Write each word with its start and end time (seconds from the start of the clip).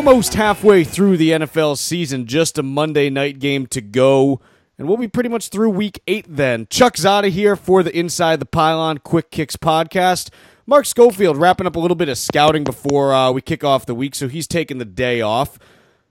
almost 0.00 0.32
halfway 0.32 0.82
through 0.82 1.18
the 1.18 1.28
NFL 1.28 1.76
season, 1.76 2.24
just 2.24 2.56
a 2.56 2.62
Monday 2.62 3.10
night 3.10 3.38
game 3.38 3.66
to 3.66 3.82
go. 3.82 4.40
And 4.78 4.88
we'll 4.88 4.96
be 4.96 5.08
pretty 5.08 5.28
much 5.28 5.50
through 5.50 5.68
week 5.68 6.00
eight 6.06 6.24
then. 6.26 6.66
Chuck 6.70 6.94
Zodda 6.94 7.28
here 7.28 7.54
for 7.54 7.82
the 7.82 7.94
Inside 7.94 8.40
the 8.40 8.46
Pylon 8.46 8.96
Quick 8.96 9.30
Kicks 9.30 9.56
podcast. 9.56 10.30
Mark 10.64 10.86
Schofield 10.86 11.36
wrapping 11.36 11.66
up 11.66 11.76
a 11.76 11.78
little 11.78 11.98
bit 11.98 12.08
of 12.08 12.16
scouting 12.16 12.64
before 12.64 13.12
uh, 13.12 13.30
we 13.30 13.42
kick 13.42 13.62
off 13.62 13.84
the 13.84 13.94
week, 13.94 14.14
so 14.14 14.26
he's 14.26 14.48
taking 14.48 14.78
the 14.78 14.86
day 14.86 15.20
off. 15.20 15.58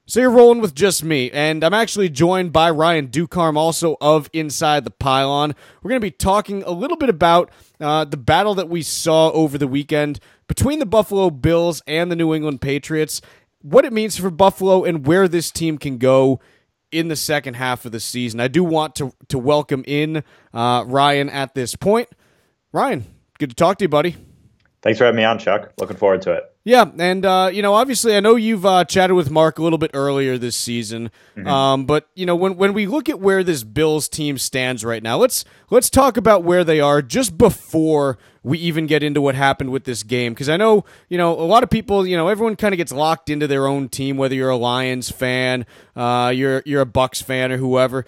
So 0.05 0.19
you're 0.19 0.29
rolling 0.29 0.61
with 0.61 0.75
just 0.75 1.03
me, 1.03 1.31
and 1.31 1.63
I'm 1.63 1.73
actually 1.73 2.09
joined 2.09 2.53
by 2.53 2.69
Ryan 2.69 3.07
Ducharme, 3.07 3.57
also 3.57 3.97
of 4.01 4.29
Inside 4.33 4.83
the 4.83 4.91
Pylon. 4.91 5.55
We're 5.81 5.89
going 5.89 6.01
to 6.01 6.05
be 6.05 6.11
talking 6.11 6.61
a 6.61 6.71
little 6.71 6.97
bit 6.97 7.09
about 7.09 7.49
uh, 7.79 8.05
the 8.05 8.17
battle 8.17 8.53
that 8.55 8.69
we 8.69 8.83
saw 8.83 9.31
over 9.31 9.57
the 9.57 9.67
weekend 9.67 10.19
between 10.47 10.79
the 10.79 10.85
Buffalo 10.87 11.29
Bills 11.29 11.81
and 11.85 12.11
the 12.11 12.15
New 12.15 12.33
England 12.33 12.59
Patriots, 12.59 13.21
what 13.61 13.85
it 13.85 13.93
means 13.93 14.17
for 14.17 14.29
Buffalo, 14.29 14.83
and 14.83 15.05
where 15.05 15.27
this 15.27 15.51
team 15.51 15.77
can 15.77 15.97
go 15.97 16.39
in 16.91 17.07
the 17.07 17.15
second 17.15 17.55
half 17.55 17.85
of 17.85 17.91
the 17.91 17.99
season. 17.99 18.39
I 18.39 18.47
do 18.47 18.63
want 18.63 18.95
to 18.95 19.13
to 19.27 19.37
welcome 19.37 19.83
in 19.87 20.23
uh, 20.53 20.83
Ryan 20.87 21.29
at 21.29 21.55
this 21.55 21.75
point. 21.75 22.09
Ryan, 22.71 23.05
good 23.37 23.49
to 23.49 23.55
talk 23.55 23.77
to 23.79 23.85
you, 23.85 23.89
buddy. 23.89 24.15
Thanks 24.81 24.97
for 24.97 25.05
having 25.05 25.17
me 25.17 25.23
on, 25.25 25.39
Chuck. 25.39 25.73
Looking 25.77 25.97
forward 25.97 26.21
to 26.23 26.33
it. 26.33 26.43
Yeah, 26.63 26.89
and 26.97 27.25
uh, 27.25 27.49
you 27.51 27.61
know, 27.61 27.73
obviously, 27.73 28.15
I 28.15 28.19
know 28.19 28.35
you've 28.35 28.65
uh, 28.65 28.85
chatted 28.85 29.15
with 29.15 29.29
Mark 29.29 29.59
a 29.59 29.63
little 29.63 29.77
bit 29.77 29.91
earlier 29.93 30.37
this 30.37 30.55
season, 30.55 31.09
mm-hmm. 31.35 31.47
um, 31.47 31.85
but 31.85 32.07
you 32.15 32.25
know, 32.25 32.35
when 32.35 32.57
when 32.57 32.73
we 32.73 32.85
look 32.85 33.09
at 33.09 33.19
where 33.19 33.43
this 33.43 33.63
Bills 33.63 34.07
team 34.07 34.37
stands 34.37 34.85
right 34.85 35.01
now, 35.01 35.17
let's 35.17 35.45
let's 35.69 35.89
talk 35.89 36.15
about 36.15 36.43
where 36.43 36.63
they 36.63 36.79
are 36.79 37.01
just 37.01 37.37
before 37.37 38.17
we 38.43 38.57
even 38.59 38.87
get 38.87 39.03
into 39.03 39.21
what 39.21 39.35
happened 39.35 39.71
with 39.71 39.83
this 39.83 40.03
game, 40.03 40.33
because 40.33 40.49
I 40.49 40.57
know 40.57 40.85
you 41.09 41.17
know 41.17 41.33
a 41.33 41.43
lot 41.43 41.63
of 41.63 41.69
people, 41.69 42.05
you 42.05 42.17
know, 42.17 42.27
everyone 42.27 42.55
kind 42.55 42.73
of 42.73 42.77
gets 42.77 42.91
locked 42.91 43.29
into 43.29 43.47
their 43.47 43.67
own 43.67 43.89
team, 43.89 44.17
whether 44.17 44.35
you're 44.35 44.49
a 44.49 44.57
Lions 44.57 45.11
fan, 45.11 45.65
uh, 45.95 46.31
you're 46.35 46.63
you're 46.65 46.81
a 46.81 46.85
Bucks 46.85 47.21
fan, 47.21 47.51
or 47.51 47.57
whoever. 47.57 48.05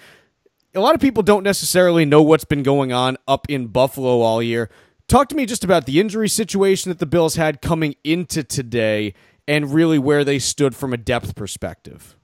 A 0.74 0.80
lot 0.80 0.96
of 0.96 1.02
people 1.02 1.22
don't 1.22 1.44
necessarily 1.44 2.06
know 2.06 2.22
what's 2.22 2.46
been 2.46 2.64
going 2.64 2.94
on 2.94 3.18
up 3.28 3.46
in 3.50 3.68
Buffalo 3.68 4.22
all 4.22 4.42
year. 4.42 4.70
Talk 5.08 5.28
to 5.28 5.36
me 5.36 5.46
just 5.46 5.66
about 5.66 5.86
the 5.86 6.00
injury 6.00 6.30
situation 6.30 6.90
that 6.90 7.00
the 7.00 7.06
Bills 7.06 7.36
had 7.36 7.62
coming 7.62 7.96
into 8.06 8.44
today 8.44 9.14
and 9.46 9.74
really 9.74 10.00
where 10.00 10.24
they 10.24 10.40
stood 10.40 10.74
from 10.74 10.94
a 10.94 10.98
depth 10.98 11.36
perspective. 11.36 12.16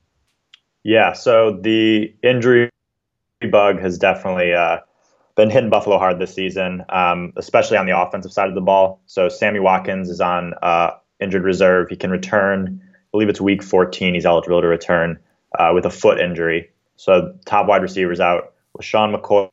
Yeah, 0.84 1.12
so 1.12 1.60
the 1.62 2.16
injury 2.24 2.70
bug 3.52 3.80
has 3.80 3.98
definitely 3.98 4.54
uh, 4.54 4.78
been 5.38 5.52
hitting 5.52 5.70
Buffalo 5.70 6.00
hard 6.00 6.20
this 6.20 6.34
season, 6.34 6.84
um, 6.90 7.32
especially 7.38 7.78
on 7.78 7.86
the 7.86 7.98
offensive 7.98 8.34
side 8.34 8.50
of 8.50 8.56
the 8.56 8.62
ball. 8.62 9.00
So 9.06 9.30
Sammy 9.30 9.60
Watkins 9.60 10.10
is 10.10 10.20
on 10.20 10.56
uh, 10.64 10.92
injured 11.22 11.44
reserve. 11.44 11.90
He 11.90 11.96
can 11.96 12.10
return. 12.10 12.82
I 12.84 13.08
believe 13.12 13.30
it's 13.30 13.40
week 13.40 13.62
14. 13.62 14.16
He's 14.16 14.26
eligible 14.26 14.60
to 14.60 14.68
return 14.68 15.20
uh, 15.58 15.72
with 15.76 15.86
a 15.86 15.92
foot 15.92 16.20
injury. 16.20 16.72
So 16.96 17.36
top 17.46 17.68
wide 17.68 17.84
receivers 17.84 18.20
out. 18.20 18.54
LeSean 18.78 19.16
McCoy 19.16 19.50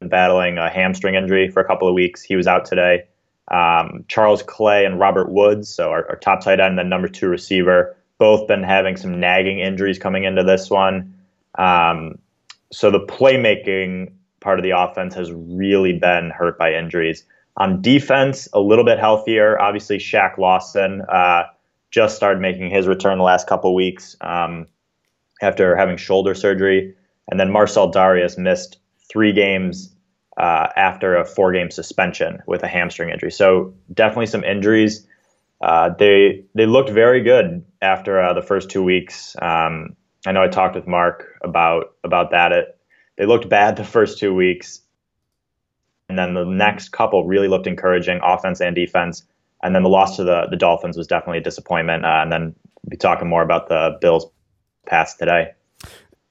battling 0.00 0.58
a 0.58 0.68
hamstring 0.68 1.14
injury 1.14 1.48
for 1.48 1.60
a 1.60 1.64
couple 1.64 1.86
of 1.86 1.94
weeks. 1.94 2.22
He 2.22 2.34
was 2.34 2.48
out 2.48 2.64
today. 2.64 3.04
Um, 3.48 4.04
Charles 4.08 4.42
Clay 4.42 4.84
and 4.86 4.98
Robert 4.98 5.30
Woods, 5.30 5.68
so 5.68 5.90
our, 5.90 6.08
our, 6.08 6.16
top 6.16 6.40
tight 6.40 6.60
end 6.60 6.70
and 6.70 6.78
the 6.78 6.84
number 6.84 7.08
two 7.08 7.28
receiver, 7.28 7.94
both 8.18 8.48
been 8.48 8.62
having 8.62 8.96
some 8.96 9.20
nagging 9.20 9.58
injuries 9.58 9.98
coming 9.98 10.24
into 10.24 10.42
this 10.42 10.70
one. 10.70 11.14
Um, 11.56 12.18
so 12.72 12.90
the 12.90 13.00
playmaking 13.00 14.12
part 14.44 14.58
of 14.58 14.62
the 14.62 14.78
offense 14.78 15.14
has 15.14 15.32
really 15.32 15.98
been 15.98 16.30
hurt 16.30 16.58
by 16.58 16.74
injuries. 16.74 17.24
On 17.56 17.80
defense, 17.80 18.48
a 18.52 18.60
little 18.60 18.84
bit 18.84 18.98
healthier. 18.98 19.60
Obviously, 19.60 19.96
Shaq 19.96 20.38
Lawson 20.38 21.02
uh, 21.08 21.44
just 21.90 22.14
started 22.14 22.40
making 22.40 22.70
his 22.70 22.86
return 22.86 23.18
the 23.18 23.24
last 23.24 23.46
couple 23.46 23.74
weeks 23.74 24.16
um, 24.20 24.66
after 25.40 25.74
having 25.74 25.96
shoulder 25.96 26.34
surgery. 26.34 26.94
And 27.28 27.40
then 27.40 27.50
Marcell 27.50 27.90
Dareus 27.90 28.36
missed 28.36 28.78
three 29.10 29.32
games 29.32 29.94
uh, 30.36 30.68
after 30.76 31.16
a 31.16 31.24
four 31.24 31.52
game 31.52 31.70
suspension 31.70 32.40
with 32.46 32.62
a 32.62 32.68
hamstring 32.68 33.10
injury. 33.10 33.30
So 33.30 33.74
definitely 33.92 34.26
some 34.26 34.44
injuries. 34.44 35.06
Uh, 35.60 35.90
they 35.98 36.44
they 36.54 36.66
looked 36.66 36.90
very 36.90 37.22
good 37.22 37.64
after 37.80 38.20
uh, 38.20 38.34
the 38.34 38.42
first 38.42 38.68
two 38.68 38.82
weeks. 38.82 39.36
Um, 39.40 39.96
I 40.26 40.32
know 40.32 40.42
I 40.42 40.48
talked 40.48 40.74
with 40.74 40.86
Mark 40.86 41.24
about 41.42 41.94
about 42.02 42.32
that. 42.32 42.52
It 42.52 42.73
they 43.16 43.26
looked 43.26 43.48
bad 43.48 43.76
the 43.76 43.84
first 43.84 44.18
two 44.18 44.34
weeks, 44.34 44.80
and 46.08 46.18
then 46.18 46.34
the 46.34 46.44
next 46.44 46.90
couple 46.90 47.26
really 47.26 47.48
looked 47.48 47.66
encouraging, 47.66 48.20
offense 48.22 48.60
and 48.60 48.74
defense. 48.74 49.24
And 49.62 49.74
then 49.74 49.82
the 49.82 49.88
loss 49.88 50.16
to 50.16 50.24
the 50.24 50.46
the 50.50 50.56
Dolphins 50.56 50.96
was 50.96 51.06
definitely 51.06 51.38
a 51.38 51.42
disappointment. 51.42 52.04
Uh, 52.04 52.20
and 52.22 52.30
then 52.30 52.54
we'll 52.82 52.90
be 52.90 52.96
talking 52.96 53.28
more 53.28 53.42
about 53.42 53.68
the 53.68 53.96
Bills' 54.00 54.26
pass 54.86 55.14
today 55.14 55.52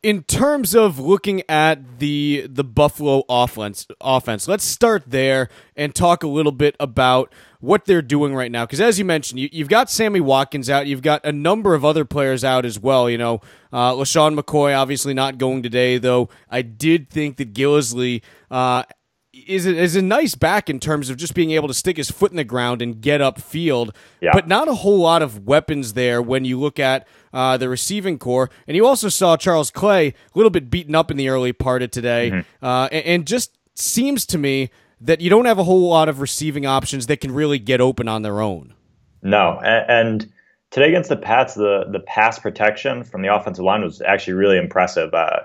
in 0.03 0.22
terms 0.24 0.75
of 0.75 1.00
looking 1.00 1.41
at 1.47 2.00
the 2.00 2.46
the 2.50 2.64
Buffalo 2.64 3.24
offense, 3.30 3.88
offense, 4.02 4.50
let's 4.50 4.66
start 4.66 5.03
there 5.08 5.47
and 5.78 5.96
talk 5.96 6.24
a 6.24 6.28
little 6.28 6.52
bit 6.52 6.75
about 6.80 7.34
what 7.62 7.86
they're 7.86 8.02
doing 8.02 8.36
right 8.36 8.52
now. 8.52 8.66
Because 8.66 8.81
as 8.81 9.00
you 9.00 9.06
mentioned, 9.06 9.40
you, 9.40 9.50
have 9.59 9.69
got 9.69 9.90
Sammy 9.90 10.19
Watkins 10.19 10.69
out, 10.69 10.86
you've 10.88 11.02
got 11.02 11.25
a 11.25 11.31
number 11.31 11.74
of 11.74 11.86
other 11.86 12.03
players 12.03 12.44
out 12.44 12.66
as 12.66 12.78
well. 12.78 13.09
You 13.09 13.18
know, 13.18 13.40
uh, 13.72 13.94
LeSean 13.94 14.38
McCoy 14.38 14.78
obviously 14.78 15.14
not 15.14 15.38
going 15.38 15.64
today, 15.64 15.97
though. 15.97 16.30
I 16.50 16.62
did 16.62 17.09
think 17.09 17.38
that 17.38 17.53
Gillislee. 17.53 18.22
Uh, 18.52 18.84
is 19.34 19.66
a, 19.66 19.76
is 19.76 19.96
a 19.96 20.02
nice 20.02 20.36
back 20.36 20.70
in 20.70 20.80
terms 20.80 21.10
of 21.10 21.18
just 21.18 21.34
being 21.34 21.52
able 21.52 21.68
to 21.68 21.74
stick 21.74 21.98
his 21.98 22.12
foot 22.12 22.32
in 22.32 22.38
the 22.38 22.44
ground 22.44 22.82
and 22.82 23.02
get 23.02 23.20
up 23.20 23.42
field, 23.42 23.96
yeah. 24.22 24.30
but 24.32 24.48
not 24.48 24.68
a 24.68 24.76
whole 24.76 25.00
lot 25.00 25.22
of 25.22 25.46
weapons 25.46 25.94
there 25.94 26.22
when 26.22 26.46
you 26.46 26.60
look 26.60 26.80
at 26.80 27.08
uh, 27.34 27.58
the 27.58 27.68
receiving 27.68 28.20
corps. 28.20 28.50
And 28.68 28.78
you 28.78 28.86
also 28.86 29.10
saw 29.10 29.36
Charles 29.36 29.72
Clay 29.72 30.10
a 30.10 30.14
little 30.36 30.52
bit 30.52 30.70
beaten 30.70 30.94
up 30.94 31.10
in 31.10 31.18
the 31.18 31.30
early 31.30 31.52
part 31.52 31.82
of 31.82 31.92
today, 31.92 32.30
mm-hmm. 32.32 32.66
uh, 32.66 32.88
and, 32.92 33.06
and 33.06 33.28
just 33.28 33.58
seems 33.74 34.26
to 34.28 34.38
me 34.38 34.70
that 35.02 35.20
you 35.20 35.30
don't 35.30 35.46
have 35.46 35.58
a 35.58 35.64
whole 35.64 35.90
lot 35.90 36.08
of 36.10 36.22
receiving 36.22 36.66
options 36.66 37.08
that 37.08 37.20
can 37.20 37.34
really 37.34 37.60
get 37.60 37.82
open 37.82 38.08
on 38.08 38.22
their 38.22 38.40
own. 38.40 38.74
No, 39.24 39.60
and, 39.64 39.90
and 39.90 40.34
today 40.70 40.90
against 40.90 41.10
the 41.10 41.18
Pats, 41.18 41.56
the 41.56 41.86
the 41.92 42.00
pass 42.00 42.38
protection 42.38 43.04
from 43.04 43.24
the 43.24 43.34
offensive 43.34 43.66
line 43.66 43.82
was 43.82 44.02
actually 44.02 44.34
really 44.34 44.58
impressive. 44.58 45.14
Uh, 45.14 45.40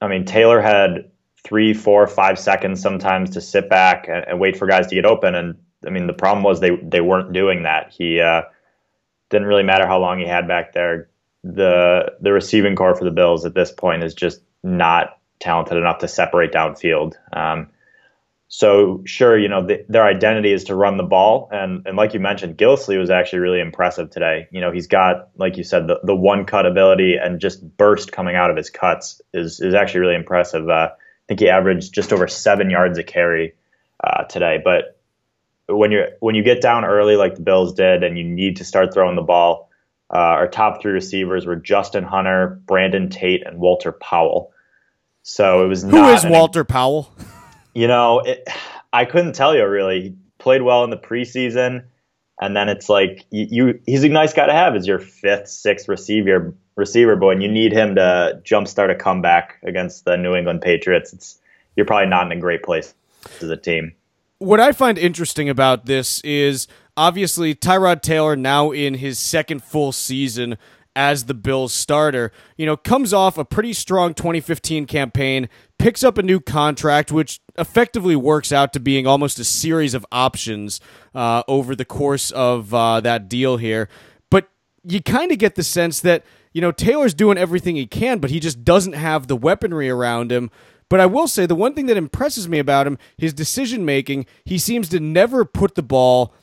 I 0.00 0.08
mean, 0.08 0.24
Taylor 0.24 0.60
had 0.60 1.11
three, 1.44 1.74
four, 1.74 2.06
five 2.06 2.38
seconds 2.38 2.80
sometimes 2.80 3.30
to 3.30 3.40
sit 3.40 3.68
back 3.68 4.08
and, 4.08 4.24
and, 4.28 4.40
wait 4.40 4.56
for 4.56 4.66
guys 4.66 4.86
to 4.86 4.94
get 4.94 5.04
open. 5.04 5.34
And 5.34 5.56
I 5.86 5.90
mean, 5.90 6.06
the 6.06 6.12
problem 6.12 6.44
was 6.44 6.60
they 6.60 6.76
they 6.76 7.00
weren't 7.00 7.32
doing 7.32 7.64
that. 7.64 7.92
He 7.92 8.20
uh, 8.20 8.42
didn't 9.30 9.48
really 9.48 9.64
matter 9.64 9.86
how 9.86 9.98
long 9.98 10.18
he 10.18 10.26
had 10.26 10.46
back 10.46 10.72
there. 10.72 11.08
The 11.42 12.12
the 12.20 12.32
receiving 12.32 12.76
corps 12.76 12.94
for 12.94 13.04
the 13.04 13.10
Bills 13.10 13.44
at 13.44 13.54
this 13.54 13.72
point 13.72 14.04
is 14.04 14.14
just 14.14 14.40
not 14.62 15.18
talented 15.40 15.76
enough 15.76 15.98
to 15.98 16.08
separate 16.08 16.52
downfield. 16.52 17.14
Um, 17.32 17.70
so 18.46 19.02
sure, 19.06 19.36
you 19.36 19.48
know 19.48 19.66
the, 19.66 19.84
their 19.88 20.04
identity 20.04 20.52
is 20.52 20.64
to 20.64 20.76
run 20.76 20.98
the 20.98 21.02
ball, 21.02 21.48
and 21.50 21.84
and 21.86 21.96
like 21.96 22.14
you 22.14 22.20
mentioned, 22.20 22.58
Gillislee 22.58 22.98
was 22.98 23.10
actually 23.10 23.40
really 23.40 23.60
impressive 23.60 24.10
today. 24.10 24.46
You 24.52 24.60
know 24.60 24.70
he's 24.70 24.86
got 24.86 25.30
like 25.36 25.56
you 25.56 25.64
said 25.64 25.88
the, 25.88 25.98
the 26.04 26.14
one 26.14 26.44
cut 26.44 26.66
ability 26.66 27.16
and 27.16 27.40
just 27.40 27.76
burst 27.76 28.12
coming 28.12 28.36
out 28.36 28.50
of 28.50 28.56
his 28.56 28.70
cuts 28.70 29.20
is 29.32 29.58
is 29.58 29.74
actually 29.74 30.00
really 30.00 30.14
impressive. 30.14 30.68
Uh, 30.68 30.90
think 31.32 31.40
he 31.40 31.48
averaged 31.48 31.94
just 31.94 32.12
over 32.12 32.28
seven 32.28 32.68
yards 32.68 32.98
a 32.98 33.02
carry 33.02 33.54
uh, 34.04 34.24
today. 34.24 34.60
But 34.62 34.98
when 35.66 35.90
you 35.90 36.04
when 36.20 36.34
you 36.34 36.42
get 36.42 36.60
down 36.60 36.84
early 36.84 37.16
like 37.16 37.36
the 37.36 37.40
Bills 37.40 37.72
did, 37.72 38.02
and 38.02 38.18
you 38.18 38.24
need 38.24 38.56
to 38.56 38.64
start 38.64 38.92
throwing 38.92 39.16
the 39.16 39.22
ball, 39.22 39.70
uh, 40.12 40.18
our 40.18 40.48
top 40.48 40.82
three 40.82 40.92
receivers 40.92 41.46
were 41.46 41.56
Justin 41.56 42.04
Hunter, 42.04 42.60
Brandon 42.66 43.08
Tate, 43.08 43.46
and 43.46 43.58
Walter 43.58 43.92
Powell. 43.92 44.52
So 45.22 45.64
it 45.64 45.68
was 45.68 45.82
who 45.82 46.08
is 46.08 46.26
Walter 46.26 46.64
Powell? 46.64 47.12
You 47.74 47.86
know, 47.86 48.20
it, 48.20 48.46
I 48.92 49.06
couldn't 49.06 49.32
tell 49.32 49.56
you 49.56 49.66
really. 49.66 50.00
He 50.02 50.14
played 50.36 50.60
well 50.60 50.84
in 50.84 50.90
the 50.90 50.98
preseason, 50.98 51.84
and 52.38 52.54
then 52.54 52.68
it's 52.68 52.90
like 52.90 53.24
you, 53.30 53.46
you 53.50 53.80
he's 53.86 54.04
a 54.04 54.10
nice 54.10 54.34
guy 54.34 54.44
to 54.44 54.52
have 54.52 54.76
as 54.76 54.86
your 54.86 54.98
fifth, 54.98 55.48
sixth 55.48 55.88
receiver 55.88 56.54
receiver, 56.76 57.16
boy, 57.16 57.32
and 57.32 57.42
you 57.42 57.50
need 57.50 57.72
him 57.72 57.94
to 57.96 58.40
jumpstart 58.44 58.90
a 58.90 58.94
comeback 58.94 59.58
against 59.62 60.04
the 60.04 60.16
New 60.16 60.34
England 60.34 60.62
Patriots, 60.62 61.12
it's 61.12 61.38
you're 61.76 61.86
probably 61.86 62.08
not 62.08 62.26
in 62.26 62.36
a 62.36 62.40
great 62.40 62.62
place 62.62 62.94
as 63.40 63.48
a 63.48 63.56
team. 63.56 63.92
What 64.38 64.60
I 64.60 64.72
find 64.72 64.98
interesting 64.98 65.48
about 65.48 65.86
this 65.86 66.20
is 66.22 66.66
obviously 66.96 67.54
Tyrod 67.54 68.02
Taylor 68.02 68.36
now 68.36 68.70
in 68.70 68.94
his 68.94 69.18
second 69.18 69.62
full 69.62 69.92
season 69.92 70.58
as 70.94 71.24
the 71.24 71.34
Bills 71.34 71.72
starter, 71.72 72.32
you 72.56 72.66
know, 72.66 72.76
comes 72.76 73.14
off 73.14 73.38
a 73.38 73.44
pretty 73.44 73.72
strong 73.72 74.14
2015 74.14 74.86
campaign, 74.86 75.48
picks 75.78 76.04
up 76.04 76.18
a 76.18 76.22
new 76.22 76.40
contract, 76.40 77.10
which 77.10 77.40
effectively 77.56 78.16
works 78.16 78.52
out 78.52 78.72
to 78.72 78.80
being 78.80 79.06
almost 79.06 79.38
a 79.38 79.44
series 79.44 79.94
of 79.94 80.04
options 80.12 80.80
uh, 81.14 81.42
over 81.48 81.74
the 81.74 81.84
course 81.84 82.30
of 82.32 82.74
uh, 82.74 83.00
that 83.00 83.28
deal 83.28 83.56
here. 83.56 83.88
You 84.84 85.02
kind 85.02 85.32
of 85.32 85.38
get 85.38 85.54
the 85.54 85.62
sense 85.62 86.00
that 86.00 86.24
you 86.52 86.60
know, 86.60 86.72
Taylor's 86.72 87.14
doing 87.14 87.38
everything 87.38 87.76
he 87.76 87.86
can, 87.86 88.18
but 88.18 88.30
he 88.30 88.38
just 88.38 88.64
doesn't 88.64 88.92
have 88.92 89.26
the 89.26 89.36
weaponry 89.36 89.88
around 89.88 90.30
him. 90.30 90.50
But 90.88 91.00
I 91.00 91.06
will 91.06 91.26
say 91.26 91.46
the 91.46 91.54
one 91.54 91.74
thing 91.74 91.86
that 91.86 91.96
impresses 91.96 92.48
me 92.48 92.58
about 92.58 92.86
him, 92.86 92.98
his 93.16 93.32
decision 93.32 93.84
making, 93.84 94.26
he 94.44 94.58
seems 94.58 94.90
to 94.90 95.00
never 95.00 95.44
put 95.44 95.74
the 95.74 95.82
ball 95.82 96.34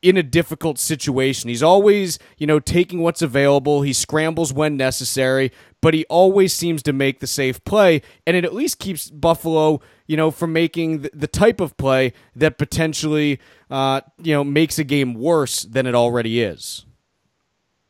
in 0.00 0.16
a 0.16 0.22
difficult 0.22 0.78
situation. 0.78 1.48
He's 1.50 1.62
always, 1.62 2.18
you 2.38 2.46
know, 2.46 2.60
taking 2.60 3.00
what's 3.00 3.20
available. 3.20 3.82
He 3.82 3.92
scrambles 3.92 4.52
when 4.52 4.76
necessary, 4.76 5.50
but 5.82 5.92
he 5.92 6.06
always 6.06 6.54
seems 6.54 6.82
to 6.84 6.92
make 6.92 7.20
the 7.20 7.26
safe 7.26 7.62
play, 7.64 8.00
and 8.26 8.36
it 8.36 8.44
at 8.44 8.54
least 8.54 8.78
keeps 8.78 9.10
Buffalo, 9.10 9.80
you 10.06 10.16
know, 10.16 10.30
from 10.30 10.52
making 10.52 11.02
the, 11.02 11.10
the 11.12 11.26
type 11.26 11.60
of 11.60 11.76
play 11.76 12.12
that 12.36 12.58
potentially, 12.58 13.40
uh, 13.70 14.00
you 14.22 14.32
know, 14.32 14.44
makes 14.44 14.78
a 14.78 14.84
game 14.84 15.14
worse 15.14 15.64
than 15.64 15.84
it 15.84 15.96
already 15.96 16.40
is. 16.40 16.86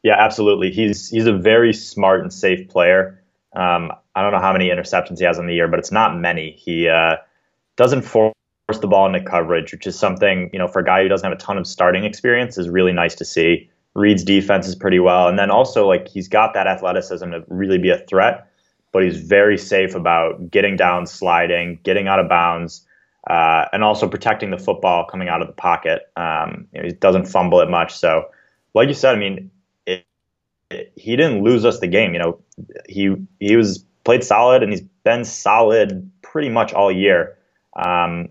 Yeah, 0.03 0.15
absolutely. 0.19 0.71
He's 0.71 1.09
he's 1.09 1.27
a 1.27 1.33
very 1.33 1.73
smart 1.73 2.21
and 2.21 2.33
safe 2.33 2.69
player. 2.69 3.23
Um, 3.55 3.91
I 4.15 4.23
don't 4.23 4.33
know 4.33 4.41
how 4.41 4.53
many 4.53 4.69
interceptions 4.69 5.19
he 5.19 5.25
has 5.25 5.39
in 5.39 5.47
the 5.47 5.55
year, 5.55 5.69
but 5.69 5.79
it's 5.79 5.93
not 5.93 6.17
many. 6.19 6.53
He 6.53 6.89
uh, 6.89 7.17
doesn't 7.77 8.03
force 8.03 8.35
the 8.81 8.87
ball 8.87 9.07
into 9.07 9.21
coverage, 9.29 9.73
which 9.73 9.87
is 9.87 9.99
something 9.99 10.51
you 10.53 10.59
know 10.59 10.69
for 10.69 10.81
a 10.81 10.85
guy 10.85 11.03
who 11.03 11.09
doesn't 11.09 11.29
have 11.29 11.37
a 11.37 11.41
ton 11.41 11.59
of 11.59 11.67
starting 11.67 12.05
experience 12.05 12.59
is 12.59 12.69
really 12.69 12.93
nice 12.93 13.15
to 13.17 13.25
see. 13.25 13.71
Reads 13.95 14.23
defenses 14.23 14.77
pretty 14.77 15.01
well, 15.01 15.29
and 15.29 15.39
then 15.39 15.51
also 15.51 15.87
like 15.89 16.07
he's 16.09 16.29
got 16.29 16.55
that 16.55 16.67
athleticism 16.69 17.31
to 17.33 17.45
really 17.49 17.79
be 17.79 17.91
a 17.91 17.99
threat, 17.99 18.49
but 18.93 19.03
he's 19.03 19.19
very 19.19 19.59
safe 19.59 19.95
about 19.97 20.51
getting 20.51 20.77
down, 20.77 21.07
sliding, 21.07 21.81
getting 21.83 22.07
out 22.07 22.21
of 22.21 22.29
bounds, 22.29 22.87
uh, 23.29 23.65
and 23.73 23.83
also 23.83 24.07
protecting 24.07 24.51
the 24.51 24.59
football 24.59 25.05
coming 25.07 25.29
out 25.29 25.41
of 25.41 25.49
the 25.49 25.55
pocket. 25.55 26.03
Um, 26.17 26.69
you 26.73 26.81
know, 26.81 26.87
he 26.87 26.93
doesn't 26.95 27.27
fumble 27.27 27.61
it 27.61 27.69
much, 27.71 27.97
so 27.97 28.31
like 28.75 28.87
you 28.87 28.95
said, 28.95 29.17
I 29.17 29.19
mean, 29.19 29.51
he 30.71 31.17
didn't 31.17 31.43
lose 31.43 31.65
us 31.65 31.81
the 31.81 31.87
game. 31.87 32.13
You 32.13 32.19
know, 32.19 32.39
he 32.89 33.15
he 33.41 33.57
was 33.57 33.85
played 34.05 34.25
solid 34.25 34.63
and 34.63 34.73
he's 34.73 34.83
been 35.05 35.25
solid 35.25 36.11
pretty 36.23 36.49
much 36.49 36.73
all 36.73 36.93
year. 36.93 37.37
Um, 37.75 38.29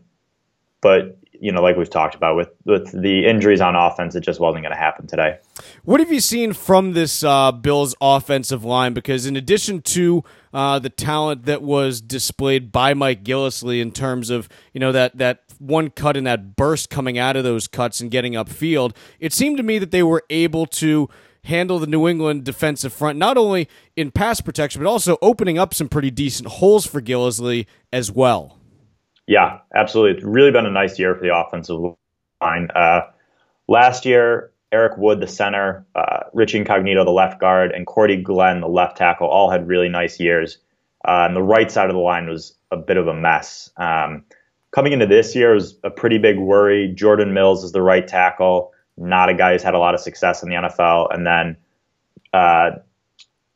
but 0.82 1.18
you 1.40 1.52
know, 1.52 1.62
like 1.62 1.78
we've 1.78 1.90
talked 1.90 2.16
about 2.16 2.36
with 2.36 2.50
with 2.66 2.92
the 2.92 3.26
injuries 3.26 3.62
on 3.62 3.76
offense, 3.76 4.16
it 4.16 4.22
just 4.22 4.40
wasn't 4.40 4.64
going 4.64 4.72
to 4.72 4.78
happen 4.78 5.08
today. 5.08 5.38
What 5.84 6.00
have 6.00 6.12
you 6.12 6.20
seen 6.20 6.54
from 6.54 6.94
this 6.94 7.24
uh, 7.24 7.52
Bills 7.52 7.96
offensive 8.02 8.64
line? 8.64 8.94
Because 8.94 9.26
in 9.26 9.36
addition 9.36 9.82
to 9.84 10.24
uh, 10.54 10.80
the 10.80 10.90
talent 10.90 11.46
that 11.46 11.62
was 11.62 12.02
displayed 12.02 12.72
by 12.72 12.94
Mike 12.94 13.24
Gillislee 13.24 13.82
in 13.82 13.92
terms 13.92 14.30
of 14.30 14.50
you 14.74 14.80
know 14.80 14.92
that 14.92 15.18
that 15.18 15.44
one 15.60 15.90
cut 15.90 16.18
and 16.18 16.28
that 16.28 16.56
burst 16.56 16.90
coming 16.90 17.18
out 17.18 17.36
of 17.36 17.44
those 17.44 17.68
cuts 17.68 18.00
and 18.00 18.12
getting 18.12 18.34
upfield, 18.34 18.96
it 19.20 19.34
seemed 19.34 19.58
to 19.58 19.64
me 19.64 19.80
that 19.80 19.92
they 19.92 20.04
were 20.04 20.24
able 20.30 20.66
to 20.66 21.10
handle 21.48 21.80
the 21.80 21.88
New 21.88 22.08
England 22.08 22.44
defensive 22.44 22.94
front, 22.94 23.18
not 23.18 23.38
only 23.38 23.68
in 23.96 24.12
pass 24.12 24.42
protection, 24.42 24.84
but 24.84 24.90
also 24.90 25.18
opening 25.22 25.58
up 25.58 25.74
some 25.74 25.90
pretty 25.90 26.12
decent 26.12 26.48
holes 26.48 26.86
for 26.86 27.02
Gillislee 27.02 27.66
as 27.92 28.12
well. 28.12 28.58
Yeah, 29.28 29.60
absolutely. 29.76 30.18
It's 30.18 30.26
really 30.26 30.52
been 30.52 30.66
a 30.66 30.72
nice 30.72 30.98
year 31.00 31.16
for 31.16 31.22
the 31.22 31.36
offensive 31.36 31.80
line. 32.42 32.70
Uh, 32.74 33.02
last 33.68 34.06
year, 34.06 34.52
Eric 34.72 34.98
Wood, 34.98 35.20
the 35.20 35.28
center, 35.28 35.86
uh, 35.96 36.24
Richie 36.34 36.60
Incognito, 36.60 37.04
the 37.04 37.12
left 37.12 37.40
guard, 37.40 37.72
and 37.72 37.86
Cordy 37.86 38.22
Glenn, 38.22 38.62
the 38.62 38.68
left 38.68 38.98
tackle, 38.98 39.28
all 39.28 39.50
had 39.50 39.68
really 39.68 39.90
nice 39.90 40.20
years. 40.20 40.58
Uh, 41.06 41.26
and 41.28 41.36
the 41.36 41.44
right 41.44 41.72
side 41.72 41.90
of 41.90 41.96
the 41.96 42.02
line 42.02 42.28
was 42.28 42.56
a 42.72 42.78
bit 42.78 42.98
of 42.98 43.08
a 43.08 43.14
mess. 43.14 43.70
Um, 43.78 44.26
coming 44.72 44.94
into 44.94 45.06
this 45.06 45.36
year 45.36 45.54
was 45.54 45.78
a 45.84 45.90
pretty 45.90 46.18
big 46.18 46.38
worry. 46.38 46.92
Jordan 46.94 47.34
Mills 47.34 47.64
is 47.64 47.72
the 47.72 47.82
right 47.82 48.08
tackle 48.08 48.74
not 48.98 49.30
a 49.30 49.34
guy 49.34 49.54
who's 49.54 49.64
had 49.64 49.74
a 49.74 49.80
lot 49.80 49.94
of 49.94 50.00
success 50.00 50.44
in 50.44 50.50
the 50.50 50.56
NFL. 50.56 51.14
And 51.14 51.26
then 51.26 51.58
uh, 52.34 52.72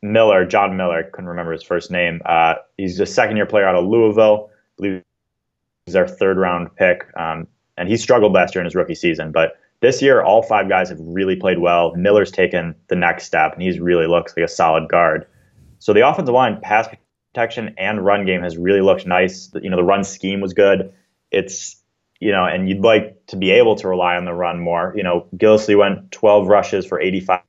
Miller, 0.01 0.45
John 0.45 0.77
Miller, 0.77 1.03
couldn't 1.11 1.29
remember 1.29 1.51
his 1.51 1.63
first 1.63 1.91
name. 1.91 2.21
Uh, 2.25 2.55
he's 2.77 2.99
a 2.99 3.05
second 3.05 3.37
year 3.37 3.45
player 3.45 3.67
out 3.67 3.75
of 3.75 3.85
Louisville. 3.85 4.49
I 4.51 4.55
believe 4.77 5.03
he's 5.85 5.95
our 5.95 6.07
third 6.07 6.37
round 6.37 6.75
pick. 6.75 7.05
Um, 7.15 7.47
and 7.77 7.89
he 7.89 7.97
struggled 7.97 8.33
last 8.33 8.53
year 8.53 8.61
in 8.61 8.65
his 8.65 8.75
rookie 8.75 8.95
season. 8.95 9.31
But 9.31 9.57
this 9.81 10.01
year, 10.01 10.21
all 10.21 10.43
five 10.43 10.69
guys 10.69 10.89
have 10.89 10.99
really 11.01 11.35
played 11.35 11.59
well. 11.59 11.95
Miller's 11.95 12.31
taken 12.31 12.75
the 12.87 12.95
next 12.95 13.25
step, 13.25 13.53
and 13.53 13.63
he's 13.63 13.79
really 13.79 14.05
looks 14.05 14.37
like 14.37 14.45
a 14.45 14.47
solid 14.47 14.87
guard. 14.87 15.25
So 15.79 15.91
the 15.91 16.07
offensive 16.07 16.35
line, 16.35 16.59
pass 16.61 16.87
protection, 17.33 17.73
and 17.77 18.05
run 18.05 18.25
game 18.25 18.43
has 18.43 18.57
really 18.57 18.81
looked 18.81 19.07
nice. 19.07 19.49
You 19.55 19.71
know, 19.71 19.77
the 19.77 19.83
run 19.83 20.03
scheme 20.03 20.39
was 20.39 20.53
good. 20.53 20.93
It's 21.31 21.80
you 22.21 22.31
know, 22.31 22.45
and 22.45 22.69
you'd 22.69 22.81
like 22.81 23.25
to 23.27 23.35
be 23.35 23.49
able 23.51 23.75
to 23.75 23.87
rely 23.87 24.15
on 24.15 24.25
the 24.25 24.33
run 24.33 24.59
more. 24.59 24.93
You 24.95 25.03
know, 25.03 25.27
Gillislee 25.35 25.77
went 25.77 26.11
12 26.11 26.47
rushes 26.47 26.85
for 26.85 27.01
85 27.01 27.41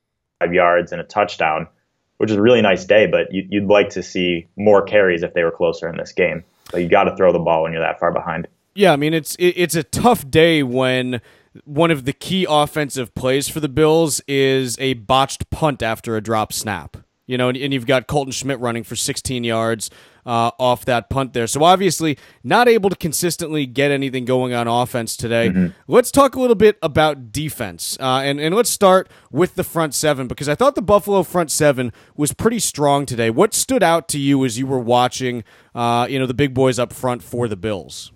yards 0.51 0.93
and 0.93 1.01
a 1.01 1.05
touchdown, 1.05 1.69
which 2.17 2.31
is 2.31 2.37
a 2.37 2.43
really 2.43 2.63
nice 2.63 2.87
day, 2.87 3.07
but 3.07 3.27
you, 3.31 3.61
would 3.61 3.69
like 3.69 3.91
to 3.91 4.03
see 4.03 4.49
more 4.57 4.83
carries 4.83 5.23
if 5.23 5.35
they 5.35 5.45
were 5.45 5.51
closer 5.51 5.89
in 5.89 5.99
this 5.99 6.13
game. 6.13 6.43
But 6.73 6.79
you 6.79 6.89
got 6.89 7.05
to 7.05 7.15
throw 7.17 7.33
the 7.33 7.39
ball 7.39 7.65
when 7.65 7.73
you're 7.73 7.83
that 7.83 8.01
far 8.01 8.13
behind. 8.13 8.49
Yeah, 8.75 8.95
I 8.95 8.97
mean 8.97 9.13
it's 9.13 9.37
it's 9.39 9.75
a 9.75 9.83
tough 9.83 10.31
day 10.31 10.63
when 10.63 11.21
one 11.65 11.91
of 11.91 12.07
the 12.07 12.15
key 12.15 12.47
offensive 12.49 13.15
plays 13.15 13.49
for 13.51 13.61
the 13.61 13.69
Bills 13.69 14.23
is 14.27 14.79
a 14.79 14.95
botched 14.95 15.51
punt 15.51 15.83
after 15.83 16.17
a 16.17 16.23
drop 16.23 16.55
snap. 16.55 16.97
You 17.33 17.39
know, 17.39 17.49
and, 17.49 17.57
and 17.57 17.73
you've 17.73 17.87
got 17.87 18.07
Colton 18.07 18.31
Schmidt 18.31 18.61
running 18.61 18.85
for 18.85 18.95
16 18.95 19.43
yards 19.43 19.89
uh, 20.27 20.51
off 20.59 20.85
that 20.85 21.09
punt 21.09 21.33
there. 21.33 21.47
So 21.47 21.65
obviously, 21.65 22.19
not 22.45 22.69
able 22.69 22.91
to 22.91 22.97
consistently 22.97 23.65
get 23.65 23.91
anything 23.91 24.27
going 24.27 24.53
on 24.53 24.69
offense 24.69 25.17
today. 25.17 25.49
Mm-hmm. 25.49 25.69
Let's 25.89 26.11
talk 26.11 26.35
a 26.35 26.41
little 26.41 26.55
bit 26.55 26.77
about 26.83 27.33
defense, 27.33 27.97
uh, 27.99 28.21
and 28.23 28.39
and 28.39 28.55
let's 28.55 28.71
start 28.71 29.09
with 29.31 29.55
the 29.55 29.65
front 29.65 29.95
seven 29.95 30.29
because 30.29 30.47
I 30.47 30.55
thought 30.55 30.75
the 30.75 30.83
Buffalo 30.83 31.23
front 31.23 31.51
seven 31.51 31.91
was 32.17 32.35
pretty 32.35 32.59
strong 32.59 33.07
today. 33.07 33.31
What 33.31 33.55
stood 33.55 33.83
out 33.83 34.09
to 34.09 34.19
you 34.19 34.45
as 34.45 34.59
you 34.59 34.67
were 34.67 34.79
watching, 34.79 35.43
uh, 35.75 36.07
you 36.09 36.19
know, 36.19 36.27
the 36.27 36.35
big 36.35 36.55
boys 36.55 36.79
up 36.79 36.93
front 36.93 37.23
for 37.23 37.49
the 37.49 37.57
Bills? 37.57 38.13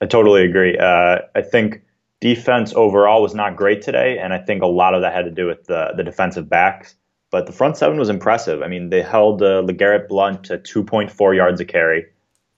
I 0.00 0.06
totally 0.06 0.44
agree. 0.44 0.76
Uh, 0.76 1.18
I 1.34 1.42
think 1.42 1.82
defense 2.20 2.72
overall 2.74 3.22
was 3.22 3.34
not 3.34 3.56
great 3.56 3.82
today, 3.82 4.18
and 4.18 4.32
I 4.32 4.38
think 4.38 4.62
a 4.62 4.66
lot 4.66 4.94
of 4.94 5.02
that 5.02 5.12
had 5.12 5.24
to 5.24 5.30
do 5.30 5.46
with 5.46 5.64
the 5.64 5.92
the 5.96 6.04
defensive 6.04 6.48
backs. 6.48 6.96
But 7.30 7.46
the 7.46 7.52
front 7.52 7.76
seven 7.76 7.98
was 7.98 8.08
impressive. 8.08 8.62
I 8.62 8.68
mean, 8.68 8.90
they 8.90 9.02
held 9.02 9.42
uh, 9.42 9.62
LeGarrette 9.62 10.08
Blunt 10.08 10.44
to 10.44 10.58
2.4 10.58 11.36
yards 11.36 11.60
a 11.60 11.64
carry. 11.64 12.06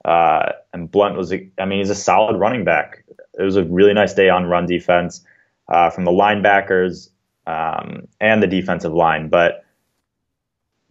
Uh, 0.05 0.53
and 0.73 0.91
Blunt 0.91 1.17
was, 1.17 1.33
a, 1.33 1.49
I 1.59 1.65
mean, 1.65 1.79
he's 1.79 1.91
a 1.91 1.95
solid 1.95 2.39
running 2.39 2.65
back. 2.65 3.05
It 3.39 3.43
was 3.43 3.57
a 3.57 3.65
really 3.65 3.93
nice 3.93 4.15
day 4.15 4.29
on 4.29 4.47
run 4.47 4.67
defense 4.67 5.25
uh, 5.69 5.91
from 5.91 6.05
the 6.05 6.13
linebackers 6.13 7.11
um, 7.47 8.07
and 8.21 8.43
the 8.43 8.47
defensive 8.47 8.93
line. 8.93 9.29
But 9.29 9.65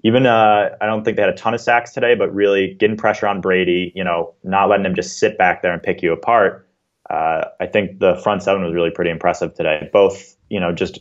even, 0.03 0.25
uh, 0.25 0.75
I 0.79 0.85
don't 0.85 1.03
think 1.03 1.17
they 1.17 1.23
had 1.23 1.31
a 1.31 1.37
ton 1.37 1.53
of 1.53 1.61
sacks 1.61 1.91
today, 1.91 2.15
but 2.15 2.33
really 2.33 2.75
getting 2.75 2.97
pressure 2.97 3.27
on 3.27 3.41
Brady, 3.41 3.91
you 3.95 4.03
know, 4.03 4.33
not 4.43 4.69
letting 4.69 4.85
him 4.85 4.95
just 4.95 5.19
sit 5.19 5.37
back 5.37 5.61
there 5.61 5.73
and 5.73 5.81
pick 5.81 6.01
you 6.01 6.13
apart. 6.13 6.67
Uh, 7.09 7.45
I 7.59 7.65
think 7.65 7.99
the 7.99 8.15
front 8.17 8.43
seven 8.43 8.63
was 8.63 8.73
really 8.73 8.91
pretty 8.91 9.11
impressive 9.11 9.53
today. 9.55 9.89
Both, 9.91 10.35
you 10.49 10.59
know, 10.59 10.71
just 10.71 10.99